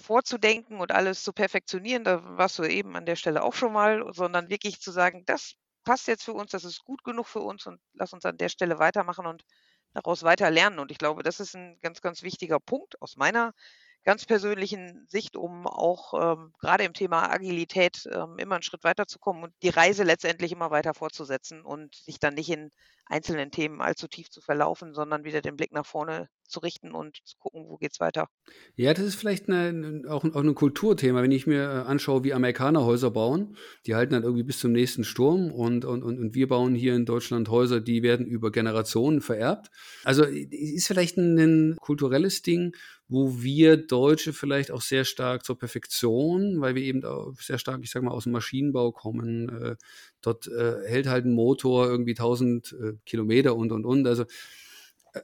vorzudenken 0.00 0.78
und 0.78 0.92
alles 0.92 1.24
zu 1.24 1.32
perfektionieren, 1.32 2.04
da 2.04 2.38
warst 2.38 2.58
du 2.58 2.62
eben 2.62 2.96
an 2.96 3.06
der 3.06 3.16
Stelle 3.16 3.42
auch 3.42 3.54
schon 3.54 3.72
mal, 3.72 4.04
sondern 4.12 4.48
wirklich 4.48 4.80
zu 4.80 4.92
sagen, 4.92 5.24
das 5.26 5.56
passt 5.84 6.08
jetzt 6.08 6.24
für 6.24 6.32
uns, 6.32 6.50
das 6.50 6.64
ist 6.64 6.84
gut 6.84 7.04
genug 7.04 7.26
für 7.26 7.40
uns 7.40 7.66
und 7.66 7.80
lass 7.94 8.12
uns 8.12 8.24
an 8.24 8.36
der 8.36 8.48
Stelle 8.48 8.78
weitermachen 8.78 9.26
und 9.26 9.44
daraus 9.92 10.22
weiter 10.22 10.50
lernen. 10.50 10.78
Und 10.78 10.90
ich 10.90 10.98
glaube, 10.98 11.22
das 11.22 11.40
ist 11.40 11.54
ein 11.54 11.78
ganz, 11.82 12.00
ganz 12.00 12.22
wichtiger 12.22 12.60
Punkt 12.60 13.00
aus 13.02 13.16
meiner 13.16 13.52
ganz 14.04 14.24
persönlichen 14.24 15.06
Sicht, 15.08 15.36
um 15.36 15.66
auch 15.66 16.14
ähm, 16.14 16.54
gerade 16.58 16.84
im 16.84 16.94
Thema 16.94 17.30
Agilität 17.30 18.08
ähm, 18.10 18.38
immer 18.38 18.54
einen 18.54 18.62
Schritt 18.62 18.84
weiterzukommen 18.84 19.44
und 19.44 19.54
die 19.62 19.68
Reise 19.68 20.04
letztendlich 20.04 20.52
immer 20.52 20.70
weiter 20.70 20.94
fortzusetzen 20.94 21.62
und 21.62 21.94
sich 21.94 22.18
dann 22.18 22.34
nicht 22.34 22.48
in 22.50 22.70
einzelnen 23.06 23.50
Themen 23.50 23.82
allzu 23.82 24.08
tief 24.08 24.30
zu 24.30 24.40
verlaufen, 24.40 24.94
sondern 24.94 25.24
wieder 25.24 25.42
den 25.42 25.56
Blick 25.56 25.72
nach 25.72 25.84
vorne 25.84 26.28
zu 26.50 26.60
richten 26.60 26.92
und 26.92 27.18
zu 27.24 27.36
gucken, 27.38 27.64
wo 27.68 27.76
geht 27.76 27.92
es 27.92 28.00
weiter. 28.00 28.28
Ja, 28.76 28.92
das 28.94 29.04
ist 29.04 29.14
vielleicht 29.14 29.48
eine, 29.48 30.02
auch, 30.08 30.24
auch 30.24 30.42
ein 30.42 30.54
Kulturthema, 30.54 31.22
wenn 31.22 31.32
ich 31.32 31.46
mir 31.46 31.62
äh, 31.62 31.88
anschaue, 31.88 32.24
wie 32.24 32.34
Amerikaner 32.34 32.84
Häuser 32.84 33.10
bauen. 33.10 33.56
Die 33.86 33.94
halten 33.94 34.12
dann 34.12 34.22
irgendwie 34.22 34.42
bis 34.42 34.58
zum 34.58 34.72
nächsten 34.72 35.04
Sturm 35.04 35.50
und, 35.50 35.84
und, 35.84 36.02
und, 36.02 36.18
und 36.18 36.34
wir 36.34 36.48
bauen 36.48 36.74
hier 36.74 36.94
in 36.94 37.06
Deutschland 37.06 37.48
Häuser, 37.48 37.80
die 37.80 38.02
werden 38.02 38.26
über 38.26 38.50
Generationen 38.50 39.20
vererbt. 39.20 39.70
Also 40.04 40.24
ist 40.24 40.86
vielleicht 40.86 41.16
ein, 41.16 41.38
ein 41.38 41.76
kulturelles 41.76 42.42
Ding, 42.42 42.74
wo 43.10 43.42
wir 43.42 43.76
Deutsche 43.76 44.32
vielleicht 44.32 44.70
auch 44.70 44.82
sehr 44.82 45.04
stark 45.04 45.44
zur 45.44 45.58
Perfektion, 45.58 46.60
weil 46.60 46.76
wir 46.76 46.82
eben 46.82 47.02
sehr 47.38 47.58
stark, 47.58 47.80
ich 47.82 47.90
sag 47.90 48.04
mal, 48.04 48.12
aus 48.12 48.24
dem 48.24 48.32
Maschinenbau 48.32 48.92
kommen. 48.92 49.48
Äh, 49.48 49.76
dort 50.22 50.46
äh, 50.46 50.76
hält 50.86 51.08
halt 51.08 51.24
ein 51.24 51.34
Motor 51.34 51.88
irgendwie 51.88 52.12
1000 52.12 52.72
äh, 52.72 52.92
Kilometer 53.04 53.56
und 53.56 53.72
und 53.72 53.84
und. 53.84 54.06
Also 54.06 54.24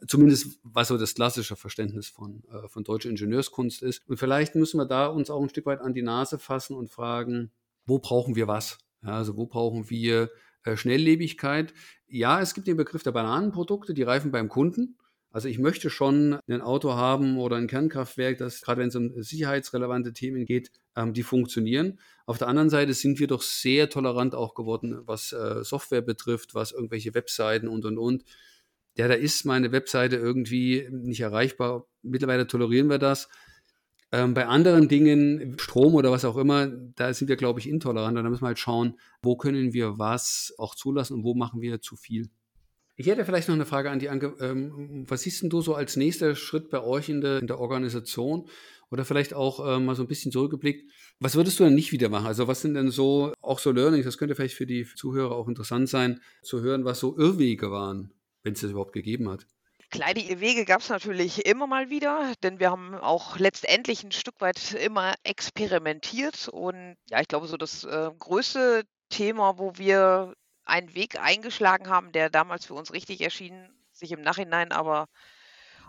zumindest 0.07 0.59
was 0.63 0.89
so 0.89 0.99
das 0.99 1.15
klassische 1.15 1.57
Verständnis 1.57 2.09
von, 2.09 2.43
äh, 2.51 2.69
von 2.69 2.85
deutscher 2.85 3.11
Ingenieurskunst 3.11 3.83
ist. 3.83 4.03
Und 4.09 4.19
vielleicht 4.19 4.55
müssen 4.55 4.79
wir 4.79 4.87
da 4.87 5.07
uns 5.07 5.31
auch 5.31 5.43
ein 5.43 5.49
Stück 5.49 5.67
weit 5.67 5.81
an 5.81 5.95
die 5.95 6.03
Nase 6.03 6.39
fassen 6.39 6.77
und 6.77 6.91
fragen, 6.91 7.51
wo 7.87 7.99
brauchen 7.99 8.37
wir 8.37 8.49
was? 8.49 8.79
Ja, 9.03 9.17
also 9.17 9.37
wo 9.37 9.47
brauchen 9.47 9.91
wir 9.91 10.31
äh, 10.65 10.77
Schnelllebigkeit? 10.77 11.73
Ja, 12.09 12.41
es 12.41 12.55
gibt 12.55 12.67
den 12.67 12.77
Begriff 12.77 13.03
der 13.03 13.13
Bananenprodukte, 13.13 13.95
die 13.95 14.03
reifen 14.03 14.31
beim 14.31 14.49
Kunden. 14.49 14.97
Also 15.31 15.49
ich 15.49 15.59
möchte 15.59 15.91
schon 15.91 16.39
ein 16.49 16.63
Auto 16.63 16.95
haben 16.95 17.39
oder 17.39 17.57
ein 17.57 17.67
Kernkraftwerk, 17.67 18.39
das 18.39 18.63
gerade 18.63 18.81
wenn 18.81 18.89
es 18.89 18.97
um 18.97 19.23
sicherheitsrelevante 19.23 20.15
Themen 20.15 20.47
geht, 20.47 20.71
ähm, 20.97 21.13
die 21.13 21.23
funktionieren. 21.23 21.99
Auf 22.25 22.39
der 22.39 22.49
anderen 22.49 22.71
Seite 22.71 22.95
sind 22.95 23.19
wir 23.19 23.27
doch 23.27 23.43
sehr 23.43 23.91
tolerant 23.91 24.35
auch 24.35 24.55
geworden, 24.55 25.03
was 25.05 25.33
äh, 25.33 25.63
Software 25.63 26.01
betrifft, 26.01 26.55
was 26.55 26.73
irgendwelche 26.73 27.15
Webseiten 27.15 27.69
und 27.69 27.85
und 27.85 27.99
und. 27.99 28.25
Ja, 28.97 29.09
da 29.09 29.15
ist 29.15 29.45
meine 29.45 29.73
Webseite 29.73 30.17
irgendwie 30.17 30.89
nicht 30.91 31.21
erreichbar. 31.21 31.87
Mittlerweile 32.03 32.47
tolerieren 32.47 32.89
wir 32.89 32.99
das. 32.99 33.29
Ähm, 34.13 34.35
bei 34.35 34.47
anderen 34.47 34.89
Dingen, 34.89 35.57
Strom 35.59 35.95
oder 35.95 36.11
was 36.11 36.25
auch 36.25 36.37
immer, 36.37 36.69
da 36.69 37.13
sind 37.13 37.29
wir, 37.29 37.37
glaube 37.37 37.61
ich, 37.61 37.69
intolerant. 37.69 38.17
Da 38.17 38.23
müssen 38.23 38.43
wir 38.43 38.49
halt 38.49 38.59
schauen, 38.59 38.99
wo 39.21 39.37
können 39.37 39.73
wir 39.73 39.99
was 39.99 40.55
auch 40.59 40.75
zulassen 40.75 41.15
und 41.15 41.25
wo 41.25 41.35
machen 41.35 41.61
wir 41.61 41.81
zu 41.81 41.97
viel. 41.97 42.31
Ich 42.99 43.07
hätte 43.09 43.27
vielleicht 43.27 43.49
noch 43.49 43.55
eine 43.55 43.67
Frage 43.67 43.91
an 43.91 43.99
die 43.99 44.09
Anke. 44.09 44.35
Ähm, 44.41 45.05
was 45.07 45.23
siehst 45.23 45.43
denn 45.43 45.51
du 45.51 45.61
so 45.61 45.75
als 45.75 45.97
nächster 45.97 46.35
Schritt 46.35 46.71
bei 46.71 46.83
euch 46.83 47.11
in 47.11 47.21
der, 47.21 47.41
in 47.41 47.47
der 47.47 47.61
Organisation? 47.61 48.49
Oder 48.91 49.05
vielleicht 49.05 49.35
auch 49.35 49.61
äh, 49.67 49.81
mal 49.81 49.97
so 49.97 50.03
ein 50.03 50.09
bisschen 50.09 50.33
zurückgeblickt. 50.33 50.91
Was 51.21 51.35
würdest 51.35 51.61
du 51.61 51.65
denn 51.65 51.75
nicht 51.75 51.93
wieder 51.93 52.09
machen? 52.09 52.27
Also 52.27 52.47
was 52.49 52.63
sind 52.63 52.75
denn 52.75 52.91
so, 52.91 53.33
auch 53.43 53.59
so 53.59 53.73
Learnings, 53.73 54.07
das 54.07 54.17
könnte 54.17 54.35
vielleicht 54.35 54.55
für 54.55 54.67
die 54.67 54.87
Zuhörer 54.87 55.35
auch 55.35 55.49
interessant 55.49 55.89
sein, 55.89 56.21
zu 56.43 56.63
hören, 56.63 56.85
was 56.85 57.01
so 57.01 57.19
Irrwege 57.19 57.71
waren, 57.71 58.13
wenn 58.47 58.55
es 58.55 58.61
das 58.61 58.71
überhaupt 58.71 58.93
gegeben 58.93 59.29
hat. 59.29 59.45
Kleine 59.91 60.41
Wege 60.41 60.65
gab 60.65 60.81
es 60.81 60.89
natürlich 60.89 61.47
immer 61.47 61.67
mal 61.67 61.91
wieder, 61.91 62.33
denn 62.43 62.59
wir 62.61 62.71
haben 62.71 62.95
auch 62.95 63.39
letztendlich 63.39 64.03
ein 64.05 64.13
Stück 64.13 64.41
weit 64.41 64.73
immer 64.73 65.15
experimentiert. 65.25 66.49
Und 66.49 66.97
ja, 67.11 67.21
ich 67.21 67.29
glaube, 67.29 67.49
so 67.49 67.57
das 67.57 67.85
äh, 67.85 68.11
größte 68.19 68.85
Thema, 69.11 69.59
wo 69.59 69.77
wir 69.77 70.35
einen 70.65 70.95
Weg 70.95 71.21
eingeschlagen 71.21 71.89
haben, 71.89 72.13
der 72.13 72.31
damals 72.31 72.67
für 72.67 72.75
uns 72.75 72.93
richtig 72.93 73.21
erschien, 73.21 73.69
sich 73.93 74.13
im 74.13 74.23
Nachhinein 74.23 74.73
aber 74.73 75.07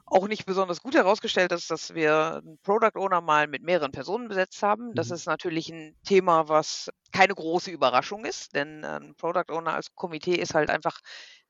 auch 0.09 0.27
nicht 0.27 0.45
besonders 0.45 0.81
gut 0.81 0.95
herausgestellt 0.95 1.51
ist, 1.51 1.69
dass 1.69 1.93
wir 1.93 2.41
einen 2.41 2.57
Product 2.63 2.95
Owner 2.95 3.21
mal 3.21 3.47
mit 3.47 3.61
mehreren 3.61 3.91
Personen 3.91 4.29
besetzt 4.29 4.63
haben. 4.63 4.93
Das 4.95 5.09
mhm. 5.09 5.15
ist 5.15 5.25
natürlich 5.25 5.69
ein 5.69 5.95
Thema, 6.05 6.47
was 6.47 6.89
keine 7.11 7.35
große 7.35 7.71
Überraschung 7.71 8.25
ist, 8.25 8.55
denn 8.55 8.85
ein 8.85 9.15
Product 9.15 9.51
Owner 9.51 9.73
als 9.73 9.93
Komitee 9.95 10.35
ist 10.35 10.53
halt 10.53 10.69
einfach 10.69 10.99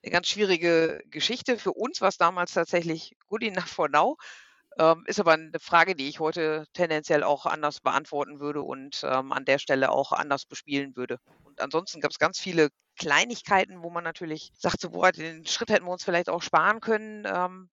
eine 0.04 0.12
ganz 0.12 0.28
schwierige 0.28 1.04
Geschichte. 1.10 1.58
Für 1.58 1.74
uns 1.74 2.02
war 2.02 2.10
es 2.10 2.17
damals 2.17 2.54
tatsächlich 2.54 3.15
good 3.28 3.43
enough 3.43 3.67
for 3.67 3.89
now. 3.89 4.17
Ähm, 4.80 5.04
ist 5.08 5.20
aber 5.20 5.34
eine 5.34 5.60
Frage, 5.60 5.96
die 5.96 6.08
ich 6.08 6.20
heute 6.20 6.65
tendenziell 6.74 7.24
auch 7.24 7.46
anders 7.46 7.80
beantworten 7.80 8.39
würde 8.39 8.62
und 8.62 9.02
ähm, 9.04 9.32
an 9.32 9.46
der 9.46 9.58
Stelle 9.60 9.91
auch 9.91 10.12
anders 10.12 10.46
bespielen 10.46 10.96
würde. 10.96 11.20
Und 11.43 11.62
ansonsten 11.62 12.00
gab 12.00 12.12
es 12.12 12.20
ganz 12.20 12.39
viele 12.39 12.70
Kleinigkeiten, 12.96 13.82
wo 13.82 13.89
man 13.89 14.04
natürlich 14.04 14.52
sagt, 14.54 14.82
so, 14.82 14.91
boah, 14.91 15.12
den 15.12 15.46
Schritt 15.46 15.70
hätten 15.70 15.86
wir 15.86 15.91
uns 15.91 16.04
vielleicht 16.04 16.30
auch 16.30 16.41
sparen 16.43 16.80
können. 16.80 17.26
Ähm, 17.26 17.70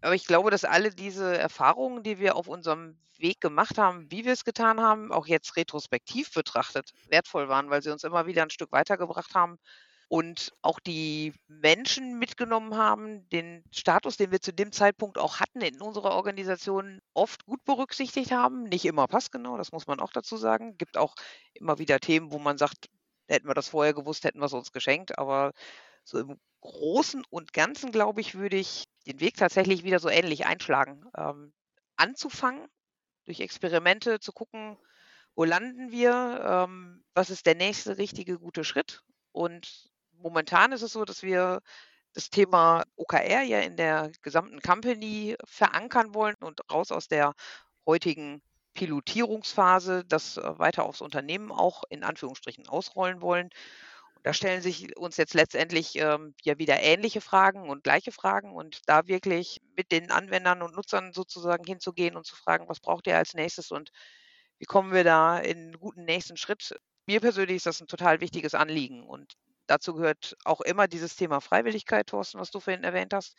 aber 0.00 0.14
ich 0.14 0.26
glaube, 0.26 0.50
dass 0.50 0.64
alle 0.64 0.90
diese 0.90 1.36
Erfahrungen, 1.36 2.02
die 2.02 2.18
wir 2.18 2.36
auf 2.36 2.48
unserem 2.48 2.98
Weg 3.18 3.40
gemacht 3.40 3.78
haben, 3.78 4.10
wie 4.10 4.24
wir 4.24 4.32
es 4.32 4.44
getan 4.44 4.80
haben, 4.80 5.12
auch 5.12 5.26
jetzt 5.26 5.56
retrospektiv 5.56 6.32
betrachtet, 6.32 6.92
wertvoll 7.08 7.48
waren, 7.48 7.70
weil 7.70 7.82
sie 7.82 7.90
uns 7.90 8.04
immer 8.04 8.26
wieder 8.26 8.42
ein 8.42 8.50
Stück 8.50 8.72
weitergebracht 8.72 9.34
haben 9.34 9.58
und 10.08 10.52
auch 10.62 10.78
die 10.78 11.34
Menschen 11.48 12.18
mitgenommen 12.18 12.76
haben, 12.76 13.28
den 13.30 13.64
Status, 13.72 14.16
den 14.16 14.30
wir 14.30 14.40
zu 14.40 14.52
dem 14.52 14.70
Zeitpunkt 14.70 15.18
auch 15.18 15.40
hatten 15.40 15.60
in 15.60 15.80
unserer 15.80 16.12
Organisation, 16.12 17.00
oft 17.12 17.44
gut 17.46 17.64
berücksichtigt 17.64 18.30
haben. 18.30 18.64
Nicht 18.64 18.84
immer 18.84 19.08
passgenau, 19.08 19.56
das 19.56 19.72
muss 19.72 19.86
man 19.86 19.98
auch 20.00 20.12
dazu 20.12 20.36
sagen. 20.36 20.78
Gibt 20.78 20.96
auch 20.96 21.14
immer 21.54 21.78
wieder 21.78 21.98
Themen, 21.98 22.30
wo 22.30 22.38
man 22.38 22.58
sagt, 22.58 22.88
hätten 23.28 23.48
wir 23.48 23.54
das 23.54 23.70
vorher 23.70 23.94
gewusst, 23.94 24.24
hätten 24.24 24.38
wir 24.38 24.46
es 24.46 24.52
uns 24.52 24.70
geschenkt. 24.72 25.18
Aber 25.18 25.52
so 26.06 26.18
im 26.20 26.38
Großen 26.60 27.24
und 27.30 27.52
Ganzen, 27.52 27.92
glaube 27.92 28.20
ich, 28.20 28.34
würde 28.34 28.56
ich 28.56 28.86
den 29.06 29.20
Weg 29.20 29.36
tatsächlich 29.36 29.84
wieder 29.84 29.98
so 29.98 30.08
ähnlich 30.08 30.46
einschlagen. 30.46 31.04
Ähm, 31.16 31.52
anzufangen, 31.96 32.66
durch 33.24 33.40
Experimente 33.40 34.20
zu 34.20 34.32
gucken, 34.32 34.78
wo 35.34 35.44
landen 35.44 35.90
wir, 35.90 36.66
ähm, 36.68 37.04
was 37.12 37.30
ist 37.30 37.46
der 37.46 37.56
nächste 37.56 37.98
richtige 37.98 38.38
gute 38.38 38.64
Schritt. 38.64 39.02
Und 39.32 39.90
momentan 40.12 40.72
ist 40.72 40.82
es 40.82 40.92
so, 40.92 41.04
dass 41.04 41.22
wir 41.22 41.60
das 42.14 42.30
Thema 42.30 42.84
OKR 42.96 43.42
ja 43.42 43.60
in 43.60 43.76
der 43.76 44.10
gesamten 44.22 44.60
Company 44.60 45.36
verankern 45.44 46.14
wollen 46.14 46.36
und 46.40 46.60
raus 46.72 46.90
aus 46.90 47.08
der 47.08 47.34
heutigen 47.84 48.42
Pilotierungsphase 48.74 50.04
das 50.04 50.36
äh, 50.36 50.58
weiter 50.58 50.84
aufs 50.84 51.00
Unternehmen 51.00 51.50
auch 51.50 51.82
in 51.90 52.04
Anführungsstrichen 52.04 52.68
ausrollen 52.68 53.20
wollen. 53.20 53.50
Da 54.26 54.32
stellen 54.32 54.60
sich 54.60 54.96
uns 54.96 55.16
jetzt 55.18 55.34
letztendlich 55.34 55.94
ähm, 55.94 56.34
ja 56.42 56.58
wieder 56.58 56.80
ähnliche 56.80 57.20
Fragen 57.20 57.68
und 57.70 57.84
gleiche 57.84 58.10
Fragen 58.10 58.56
und 58.56 58.80
da 58.86 59.06
wirklich 59.06 59.60
mit 59.76 59.92
den 59.92 60.10
Anwendern 60.10 60.62
und 60.62 60.74
Nutzern 60.74 61.12
sozusagen 61.12 61.62
hinzugehen 61.64 62.16
und 62.16 62.26
zu 62.26 62.34
fragen, 62.34 62.68
was 62.68 62.80
braucht 62.80 63.06
ihr 63.06 63.16
als 63.16 63.34
nächstes 63.34 63.70
und 63.70 63.92
wie 64.58 64.64
kommen 64.64 64.92
wir 64.92 65.04
da 65.04 65.38
in 65.38 65.58
einen 65.58 65.78
guten 65.78 66.04
nächsten 66.04 66.36
Schritt. 66.36 66.74
Mir 67.06 67.20
persönlich 67.20 67.58
ist 67.58 67.66
das 67.66 67.80
ein 67.80 67.86
total 67.86 68.20
wichtiges 68.20 68.54
Anliegen 68.54 69.04
und 69.04 69.34
dazu 69.68 69.94
gehört 69.94 70.36
auch 70.44 70.60
immer 70.60 70.88
dieses 70.88 71.14
Thema 71.14 71.40
Freiwilligkeit, 71.40 72.08
Thorsten, 72.08 72.40
was 72.40 72.50
du 72.50 72.58
vorhin 72.58 72.82
erwähnt 72.82 73.14
hast. 73.14 73.36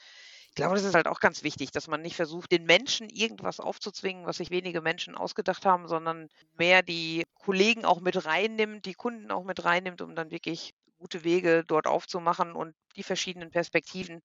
Ich 0.57 0.59
glaube, 0.63 0.73
das 0.73 0.85
ist 0.85 0.95
halt 0.95 1.05
auch 1.05 1.19
ganz 1.19 1.43
wichtig, 1.43 1.69
dass 1.69 1.87
man 1.87 2.01
nicht 2.01 2.15
versucht, 2.15 2.51
den 2.51 2.65
Menschen 2.65 3.09
irgendwas 3.09 3.59
aufzuzwingen, 3.59 4.25
was 4.25 4.37
sich 4.37 4.49
wenige 4.49 4.81
Menschen 4.81 5.13
ausgedacht 5.13 5.67
haben, 5.67 5.87
sondern 5.87 6.29
mehr 6.57 6.81
die 6.81 7.25
Kollegen 7.35 7.85
auch 7.85 8.01
mit 8.01 8.25
reinnimmt, 8.25 8.87
die 8.87 8.95
Kunden 8.95 9.29
auch 9.29 9.43
mit 9.43 9.63
reinnimmt, 9.63 10.01
um 10.01 10.15
dann 10.15 10.31
wirklich 10.31 10.73
gute 10.97 11.23
Wege 11.23 11.63
dort 11.67 11.85
aufzumachen 11.85 12.53
und 12.53 12.73
die 12.95 13.03
verschiedenen 13.03 13.51
Perspektiven, 13.51 14.21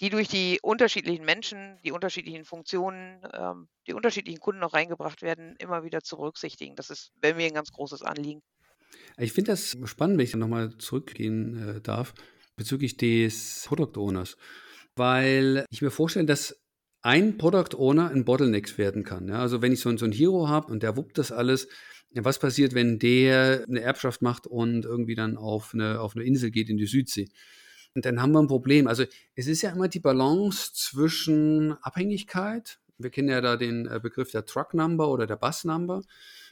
die 0.00 0.10
durch 0.10 0.28
die 0.28 0.60
unterschiedlichen 0.62 1.24
Menschen, 1.24 1.80
die 1.84 1.90
unterschiedlichen 1.90 2.44
Funktionen, 2.44 3.20
ähm, 3.32 3.66
die 3.88 3.94
unterschiedlichen 3.94 4.38
Kunden 4.38 4.60
noch 4.60 4.74
reingebracht 4.74 5.22
werden, 5.22 5.56
immer 5.58 5.82
wieder 5.82 6.02
zu 6.02 6.18
berücksichtigen. 6.18 6.76
Das 6.76 6.88
ist 6.88 7.10
bei 7.20 7.34
mir 7.34 7.46
ein 7.46 7.54
ganz 7.54 7.72
großes 7.72 8.02
Anliegen. 8.02 8.42
Ich 9.16 9.32
finde 9.32 9.50
das 9.50 9.76
spannend, 9.86 10.18
wenn 10.18 10.24
ich 10.24 10.36
nochmal 10.36 10.78
zurückgehen 10.78 11.78
äh, 11.78 11.80
darf, 11.80 12.14
bezüglich 12.54 12.96
des 12.96 13.64
Product 13.66 13.98
Owners, 13.98 14.36
weil 14.98 15.64
ich 15.70 15.82
mir 15.82 15.90
vorstelle, 15.90 16.26
dass 16.26 16.60
ein 17.02 17.38
Product 17.38 17.76
Owner 17.76 18.10
ein 18.10 18.24
Bottleneck 18.24 18.76
werden 18.76 19.04
kann. 19.04 19.28
Ja? 19.28 19.40
Also 19.40 19.62
wenn 19.62 19.72
ich 19.72 19.80
so, 19.80 19.96
so 19.96 20.04
einen 20.04 20.12
Hero 20.12 20.48
habe 20.48 20.70
und 20.70 20.82
der 20.82 20.96
wuppt 20.96 21.18
das 21.18 21.32
alles, 21.32 21.68
was 22.14 22.38
passiert, 22.38 22.74
wenn 22.74 22.98
der 22.98 23.64
eine 23.68 23.80
Erbschaft 23.80 24.22
macht 24.22 24.46
und 24.46 24.84
irgendwie 24.84 25.14
dann 25.14 25.36
auf 25.36 25.72
eine, 25.74 26.00
auf 26.00 26.16
eine 26.16 26.24
Insel 26.24 26.50
geht 26.50 26.68
in 26.68 26.76
die 26.76 26.86
Südsee? 26.86 27.28
Und 27.94 28.04
dann 28.04 28.20
haben 28.20 28.32
wir 28.32 28.40
ein 28.40 28.46
Problem. 28.48 28.86
Also 28.86 29.04
es 29.34 29.46
ist 29.46 29.62
ja 29.62 29.70
immer 29.70 29.88
die 29.88 30.00
Balance 30.00 30.72
zwischen 30.74 31.72
Abhängigkeit. 31.82 32.78
Wir 32.98 33.10
kennen 33.10 33.28
ja 33.28 33.40
da 33.40 33.56
den 33.56 33.86
äh, 33.86 34.00
Begriff 34.02 34.30
der 34.30 34.44
Truck 34.44 34.74
Number 34.74 35.08
oder 35.08 35.26
der 35.26 35.36
Bus 35.36 35.64
Number. 35.64 36.02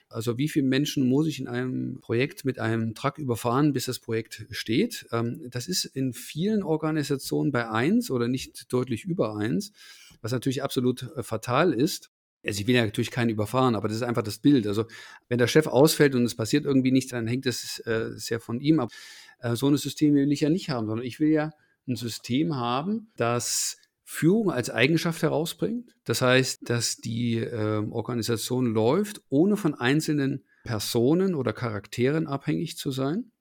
Also 0.09 0.39
wie 0.39 0.49
viele 0.49 0.67
Menschen 0.67 1.09
muss 1.09 1.27
ich 1.27 1.41
in 1.41 1.49
einem 1.49 2.01
Projekt 2.01 2.45
mit 2.45 2.59
einem 2.59 2.95
Truck 2.95 3.19
überfahren, 3.19 3.73
bis 3.73 3.87
das 3.87 3.99
Projekt 3.99 4.47
steht? 4.51 5.07
Ähm, 5.13 5.47
das 5.51 5.69
ist 5.69 5.85
in 5.85 6.13
vielen 6.13 6.63
Organisationen 6.63 7.53
bei 7.53 7.69
eins 7.69 8.11
oder 8.11 8.29
nicht 8.29 8.73
deutlich 8.73 9.05
über 9.05 9.37
eins, 9.37 9.73
was 10.21 10.33
natürlich 10.33 10.63
absolut 10.63 11.03
äh, 11.17 11.23
fatal 11.23 11.73
ist. 11.73 12.11
Also 12.47 12.61
ich 12.61 12.67
will 12.69 12.77
ja 12.77 12.85
natürlich 12.85 13.11
keinen 13.11 13.31
überfahren, 13.31 13.75
aber 13.75 13.89
das 13.89 13.97
ist 13.97 14.05
einfach 14.05 14.23
das 14.23 14.39
Bild. 14.39 14.67
Also 14.67 14.85
wenn 15.29 15.39
der 15.39 15.49
Chef 15.49 15.67
ausfällt 15.67 16.15
und 16.15 16.25
es 16.25 16.37
passiert 16.37 16.65
irgendwie 16.65 16.93
nichts, 16.93 17.11
dann 17.11 17.27
hängt 17.27 17.47
es 17.47 17.81
äh, 17.87 18.11
sehr 18.15 18.39
von 18.39 18.61
ihm 18.61 18.79
ab. 18.79 18.93
Äh, 19.41 19.57
so 19.57 19.69
ein 19.69 19.77
System 19.77 20.15
will 20.15 20.31
ich 20.31 20.41
ja 20.41 20.51
nicht 20.51 20.71
haben, 20.71 20.87
sondern 20.87 21.05
ich 21.05 21.19
will 21.19 21.31
ja 21.31 21.51
ein 21.89 21.97
System 21.97 22.57
haben, 22.57 23.11
das 23.17 23.79
Führung 24.09 24.53
als 24.53 24.71
Eigenschaft 24.71 25.21
herausbringt. 25.23 25.97
Das 26.05 26.23
heißt, 26.23 26.71
dass 26.71 26.97
die 26.97 27.39
äh, 27.39 27.85
Organisation 27.91 28.73
läuft, 28.73 29.21
ohne 29.29 29.57
von 29.57 29.75
einzelnen 29.75 30.45
Personen 30.63 31.35
oder 31.35 31.53
Charakteren 31.53 32.29
abhängig 32.29 32.79
zu 32.79 32.93
sein. 32.93 33.33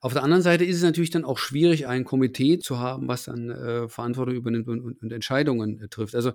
Auf 0.00 0.12
der 0.12 0.22
anderen 0.22 0.42
Seite 0.42 0.66
ist 0.66 0.76
es 0.76 0.82
natürlich 0.82 1.10
dann 1.10 1.24
auch 1.24 1.38
schwierig, 1.38 1.86
ein 1.86 2.04
Komitee 2.04 2.58
zu 2.58 2.78
haben, 2.78 3.08
was 3.08 3.24
dann 3.24 3.50
äh, 3.50 3.88
Verantwortung 3.88 4.34
übernimmt 4.34 4.68
und, 4.68 4.80
und, 4.80 5.02
und 5.02 5.12
Entscheidungen 5.12 5.80
äh, 5.80 5.88
trifft. 5.88 6.14
Also 6.14 6.32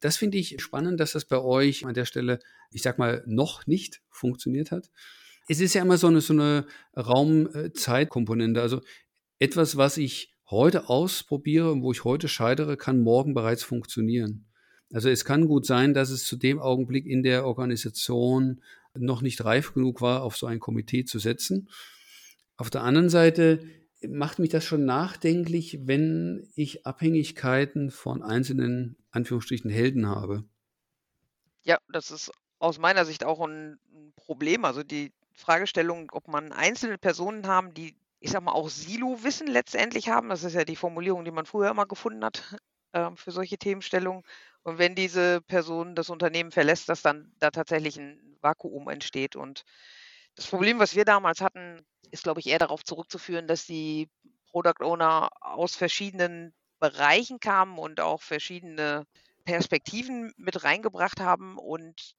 das 0.00 0.16
finde 0.16 0.38
ich 0.38 0.62
spannend, 0.62 0.98
dass 0.98 1.12
das 1.12 1.26
bei 1.26 1.38
euch 1.38 1.84
an 1.84 1.92
der 1.92 2.06
Stelle, 2.06 2.38
ich 2.70 2.80
sag 2.80 2.98
mal, 2.98 3.22
noch 3.26 3.66
nicht 3.66 4.00
funktioniert 4.08 4.70
hat. 4.70 4.90
Es 5.48 5.60
ist 5.60 5.74
ja 5.74 5.82
immer 5.82 5.98
so 5.98 6.06
eine, 6.06 6.22
so 6.22 6.32
eine 6.32 6.66
Raum-Zeit-Komponente. 6.96 8.62
Also 8.62 8.80
etwas, 9.38 9.76
was 9.76 9.98
ich 9.98 10.34
heute 10.50 10.88
ausprobiere, 10.88 11.80
wo 11.82 11.92
ich 11.92 12.04
heute 12.04 12.28
scheitere, 12.28 12.76
kann 12.76 13.00
morgen 13.00 13.34
bereits 13.34 13.62
funktionieren. 13.62 14.46
Also 14.92 15.10
es 15.10 15.24
kann 15.24 15.46
gut 15.46 15.66
sein, 15.66 15.92
dass 15.92 16.10
es 16.10 16.24
zu 16.24 16.36
dem 16.36 16.58
Augenblick 16.58 17.06
in 17.06 17.22
der 17.22 17.44
Organisation 17.46 18.62
noch 18.94 19.20
nicht 19.20 19.44
reif 19.44 19.74
genug 19.74 20.00
war, 20.00 20.22
auf 20.22 20.36
so 20.36 20.46
ein 20.46 20.60
Komitee 20.60 21.04
zu 21.04 21.18
setzen. 21.18 21.68
Auf 22.56 22.70
der 22.70 22.82
anderen 22.82 23.10
Seite 23.10 23.60
macht 24.06 24.38
mich 24.38 24.50
das 24.50 24.64
schon 24.64 24.84
nachdenklich, 24.84 25.80
wenn 25.82 26.48
ich 26.54 26.86
Abhängigkeiten 26.86 27.90
von 27.90 28.22
einzelnen 28.22 28.96
Anführungsstrichen 29.10 29.70
Helden 29.70 30.06
habe. 30.06 30.44
Ja, 31.62 31.78
das 31.92 32.10
ist 32.10 32.32
aus 32.58 32.78
meiner 32.78 33.04
Sicht 33.04 33.24
auch 33.24 33.46
ein 33.46 33.78
Problem. 34.16 34.64
Also 34.64 34.82
die 34.82 35.12
Fragestellung, 35.32 36.10
ob 36.12 36.28
man 36.28 36.52
einzelne 36.52 36.98
Personen 36.98 37.46
haben, 37.46 37.74
die 37.74 37.94
ich 38.20 38.30
sag 38.30 38.42
mal, 38.42 38.52
auch 38.52 38.68
Silo-Wissen 38.68 39.46
letztendlich 39.46 40.08
haben. 40.08 40.28
Das 40.28 40.44
ist 40.44 40.54
ja 40.54 40.64
die 40.64 40.76
Formulierung, 40.76 41.24
die 41.24 41.30
man 41.30 41.46
früher 41.46 41.70
immer 41.70 41.86
gefunden 41.86 42.24
hat 42.24 42.42
äh, 42.92 43.10
für 43.14 43.30
solche 43.30 43.58
Themenstellungen. 43.58 44.22
Und 44.62 44.78
wenn 44.78 44.94
diese 44.94 45.40
Person 45.42 45.94
das 45.94 46.10
Unternehmen 46.10 46.50
verlässt, 46.50 46.88
dass 46.88 47.02
dann 47.02 47.32
da 47.38 47.50
tatsächlich 47.50 47.96
ein 47.98 48.36
Vakuum 48.40 48.88
entsteht. 48.88 49.36
Und 49.36 49.64
das 50.34 50.46
Problem, 50.46 50.78
was 50.78 50.94
wir 50.94 51.04
damals 51.04 51.40
hatten, 51.40 51.84
ist, 52.10 52.24
glaube 52.24 52.40
ich, 52.40 52.46
eher 52.46 52.58
darauf 52.58 52.84
zurückzuführen, 52.84 53.46
dass 53.46 53.66
die 53.66 54.08
Product 54.50 54.84
Owner 54.84 55.30
aus 55.40 55.76
verschiedenen 55.76 56.54
Bereichen 56.80 57.40
kamen 57.40 57.78
und 57.78 58.00
auch 58.00 58.22
verschiedene 58.22 59.04
Perspektiven 59.44 60.32
mit 60.36 60.64
reingebracht 60.64 61.20
haben 61.20 61.58
und 61.58 62.14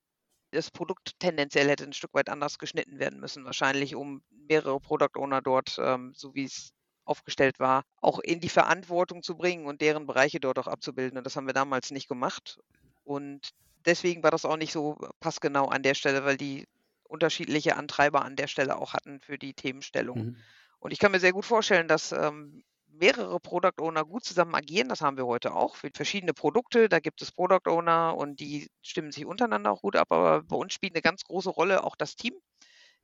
das 0.51 0.71
Produkt 0.71 1.19
tendenziell 1.19 1.67
hätte 1.67 1.83
ein 1.83 1.93
Stück 1.93 2.13
weit 2.13 2.29
anders 2.29 2.57
geschnitten 2.57 2.99
werden 2.99 3.19
müssen, 3.19 3.45
wahrscheinlich 3.45 3.95
um 3.95 4.21
mehrere 4.29 4.79
Product 4.79 5.15
Owner 5.17 5.41
dort, 5.41 5.77
ähm, 5.79 6.13
so 6.15 6.33
wie 6.33 6.45
es 6.45 6.73
aufgestellt 7.05 7.59
war, 7.59 7.83
auch 8.01 8.19
in 8.19 8.39
die 8.39 8.49
Verantwortung 8.49 9.23
zu 9.23 9.35
bringen 9.35 9.65
und 9.65 9.81
deren 9.81 10.05
Bereiche 10.05 10.39
dort 10.39 10.59
auch 10.59 10.67
abzubilden. 10.67 11.17
Und 11.17 11.23
das 11.25 11.35
haben 11.35 11.47
wir 11.47 11.53
damals 11.53 11.91
nicht 11.91 12.07
gemacht. 12.07 12.59
Und 13.03 13.49
deswegen 13.85 14.21
war 14.21 14.31
das 14.31 14.45
auch 14.45 14.57
nicht 14.57 14.71
so 14.71 14.97
passgenau 15.19 15.67
an 15.67 15.81
der 15.81 15.95
Stelle, 15.95 16.23
weil 16.23 16.37
die 16.37 16.67
unterschiedliche 17.03 17.75
Antreiber 17.75 18.23
an 18.23 18.35
der 18.35 18.47
Stelle 18.47 18.77
auch 18.77 18.93
hatten 18.93 19.19
für 19.19 19.39
die 19.39 19.55
Themenstellung. 19.55 20.19
Mhm. 20.19 20.35
Und 20.79 20.91
ich 20.91 20.99
kann 20.99 21.11
mir 21.11 21.19
sehr 21.19 21.33
gut 21.33 21.45
vorstellen, 21.45 21.87
dass 21.87 22.11
ähm, 22.11 22.63
mehrere 22.91 23.39
Product 23.39 23.79
Owner 23.79 24.05
gut 24.05 24.23
zusammen 24.23 24.55
agieren. 24.55 24.89
Das 24.89 25.01
haben 25.01 25.17
wir 25.17 25.25
heute 25.25 25.53
auch 25.53 25.75
für 25.75 25.89
verschiedene 25.93 26.33
Produkte. 26.33 26.89
Da 26.89 26.99
gibt 26.99 27.21
es 27.21 27.31
Product 27.31 27.67
Owner 27.67 28.15
und 28.17 28.39
die 28.39 28.69
stimmen 28.81 29.11
sich 29.11 29.25
untereinander 29.25 29.71
auch 29.71 29.81
gut 29.81 29.95
ab. 29.95 30.11
Aber 30.11 30.43
bei 30.43 30.55
uns 30.55 30.73
spielt 30.73 30.93
eine 30.93 31.01
ganz 31.01 31.23
große 31.23 31.49
Rolle 31.49 31.83
auch 31.83 31.95
das 31.95 32.15
Team. 32.15 32.33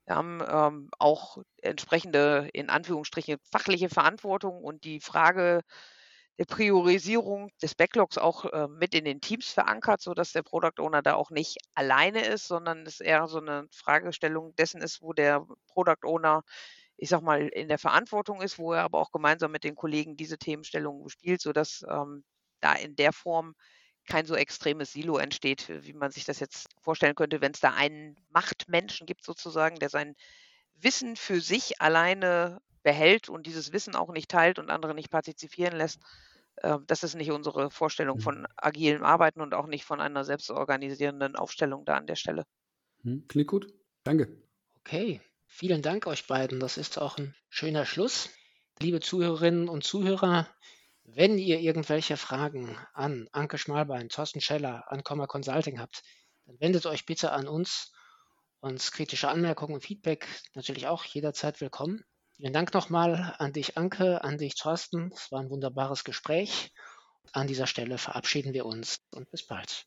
Wir 0.06 0.16
haben 0.16 0.40
ähm, 0.48 0.90
auch 0.98 1.38
entsprechende, 1.62 2.48
in 2.52 2.70
Anführungsstrichen, 2.70 3.38
fachliche 3.50 3.88
Verantwortung 3.88 4.62
und 4.62 4.84
die 4.84 5.00
Frage 5.00 5.62
der 6.38 6.44
Priorisierung 6.44 7.50
des 7.62 7.74
Backlogs 7.74 8.18
auch 8.18 8.44
äh, 8.44 8.68
mit 8.68 8.94
in 8.94 9.04
den 9.04 9.20
Teams 9.20 9.48
verankert, 9.50 10.02
sodass 10.02 10.32
der 10.32 10.42
Product 10.42 10.78
Owner 10.80 11.02
da 11.02 11.14
auch 11.14 11.30
nicht 11.30 11.56
alleine 11.74 12.24
ist, 12.24 12.46
sondern 12.46 12.86
es 12.86 13.00
eher 13.00 13.26
so 13.26 13.38
eine 13.38 13.66
Fragestellung 13.72 14.54
dessen 14.56 14.82
ist, 14.82 15.00
wo 15.00 15.12
der 15.12 15.46
Product 15.66 16.04
Owner 16.04 16.42
ich 16.96 17.08
sag 17.08 17.22
mal, 17.22 17.48
in 17.48 17.68
der 17.68 17.78
Verantwortung 17.78 18.40
ist, 18.40 18.58
wo 18.58 18.72
er 18.72 18.82
aber 18.82 18.98
auch 18.98 19.12
gemeinsam 19.12 19.52
mit 19.52 19.64
den 19.64 19.74
Kollegen 19.74 20.16
diese 20.16 20.38
Themenstellungen 20.38 21.04
bespielt, 21.04 21.40
sodass 21.40 21.84
ähm, 21.88 22.24
da 22.60 22.74
in 22.74 22.96
der 22.96 23.12
Form 23.12 23.54
kein 24.06 24.24
so 24.24 24.34
extremes 24.34 24.92
Silo 24.92 25.18
entsteht, 25.18 25.68
wie 25.68 25.92
man 25.92 26.12
sich 26.12 26.24
das 26.24 26.40
jetzt 26.40 26.68
vorstellen 26.80 27.16
könnte, 27.16 27.40
wenn 27.40 27.52
es 27.52 27.60
da 27.60 27.74
einen 27.74 28.16
Machtmenschen 28.30 29.06
gibt 29.06 29.24
sozusagen, 29.24 29.78
der 29.78 29.88
sein 29.88 30.14
Wissen 30.74 31.16
für 31.16 31.40
sich 31.40 31.80
alleine 31.80 32.60
behält 32.82 33.28
und 33.28 33.46
dieses 33.46 33.72
Wissen 33.72 33.96
auch 33.96 34.12
nicht 34.12 34.30
teilt 34.30 34.58
und 34.58 34.70
andere 34.70 34.94
nicht 34.94 35.10
partizipieren 35.10 35.76
lässt. 35.76 36.00
Äh, 36.56 36.78
das 36.86 37.02
ist 37.02 37.16
nicht 37.16 37.32
unsere 37.32 37.70
Vorstellung 37.70 38.18
mhm. 38.18 38.22
von 38.22 38.46
agilem 38.56 39.02
Arbeiten 39.02 39.40
und 39.40 39.54
auch 39.54 39.66
nicht 39.66 39.84
von 39.84 40.00
einer 40.00 40.24
selbstorganisierenden 40.24 41.36
Aufstellung 41.36 41.84
da 41.84 41.96
an 41.96 42.06
der 42.06 42.16
Stelle. 42.16 42.44
Hm, 43.02 43.26
klingt 43.28 43.48
gut. 43.48 43.74
Danke. 44.04 44.28
Okay, 44.80 45.20
Vielen 45.46 45.82
Dank 45.82 46.06
euch 46.06 46.26
beiden. 46.26 46.60
Das 46.60 46.76
ist 46.76 46.98
auch 46.98 47.16
ein 47.18 47.34
schöner 47.48 47.86
Schluss. 47.86 48.28
Liebe 48.78 49.00
Zuhörerinnen 49.00 49.68
und 49.68 49.84
Zuhörer, 49.84 50.48
wenn 51.04 51.38
ihr 51.38 51.60
irgendwelche 51.60 52.16
Fragen 52.16 52.76
an 52.92 53.28
Anke 53.32 53.58
Schmalbein, 53.58 54.08
Thorsten 54.08 54.40
Scheller, 54.40 54.84
an 54.90 55.02
Comma 55.02 55.26
Consulting 55.26 55.80
habt, 55.80 56.02
dann 56.46 56.60
wendet 56.60 56.86
euch 56.86 57.06
bitte 57.06 57.32
an 57.32 57.48
uns. 57.48 57.92
Uns 58.60 58.90
kritische 58.92 59.28
Anmerkungen 59.28 59.74
und 59.74 59.84
Feedback 59.84 60.26
natürlich 60.54 60.86
auch 60.88 61.04
jederzeit 61.04 61.60
willkommen. 61.60 62.04
Vielen 62.36 62.52
Dank 62.52 62.74
nochmal 62.74 63.34
an 63.38 63.52
dich, 63.52 63.78
Anke, 63.78 64.22
an 64.24 64.36
dich, 64.36 64.56
Thorsten. 64.56 65.10
Es 65.14 65.32
war 65.32 65.40
ein 65.40 65.50
wunderbares 65.50 66.04
Gespräch. 66.04 66.72
An 67.32 67.46
dieser 67.46 67.66
Stelle 67.66 67.98
verabschieden 67.98 68.52
wir 68.52 68.66
uns 68.66 68.98
und 69.12 69.30
bis 69.30 69.46
bald. 69.46 69.86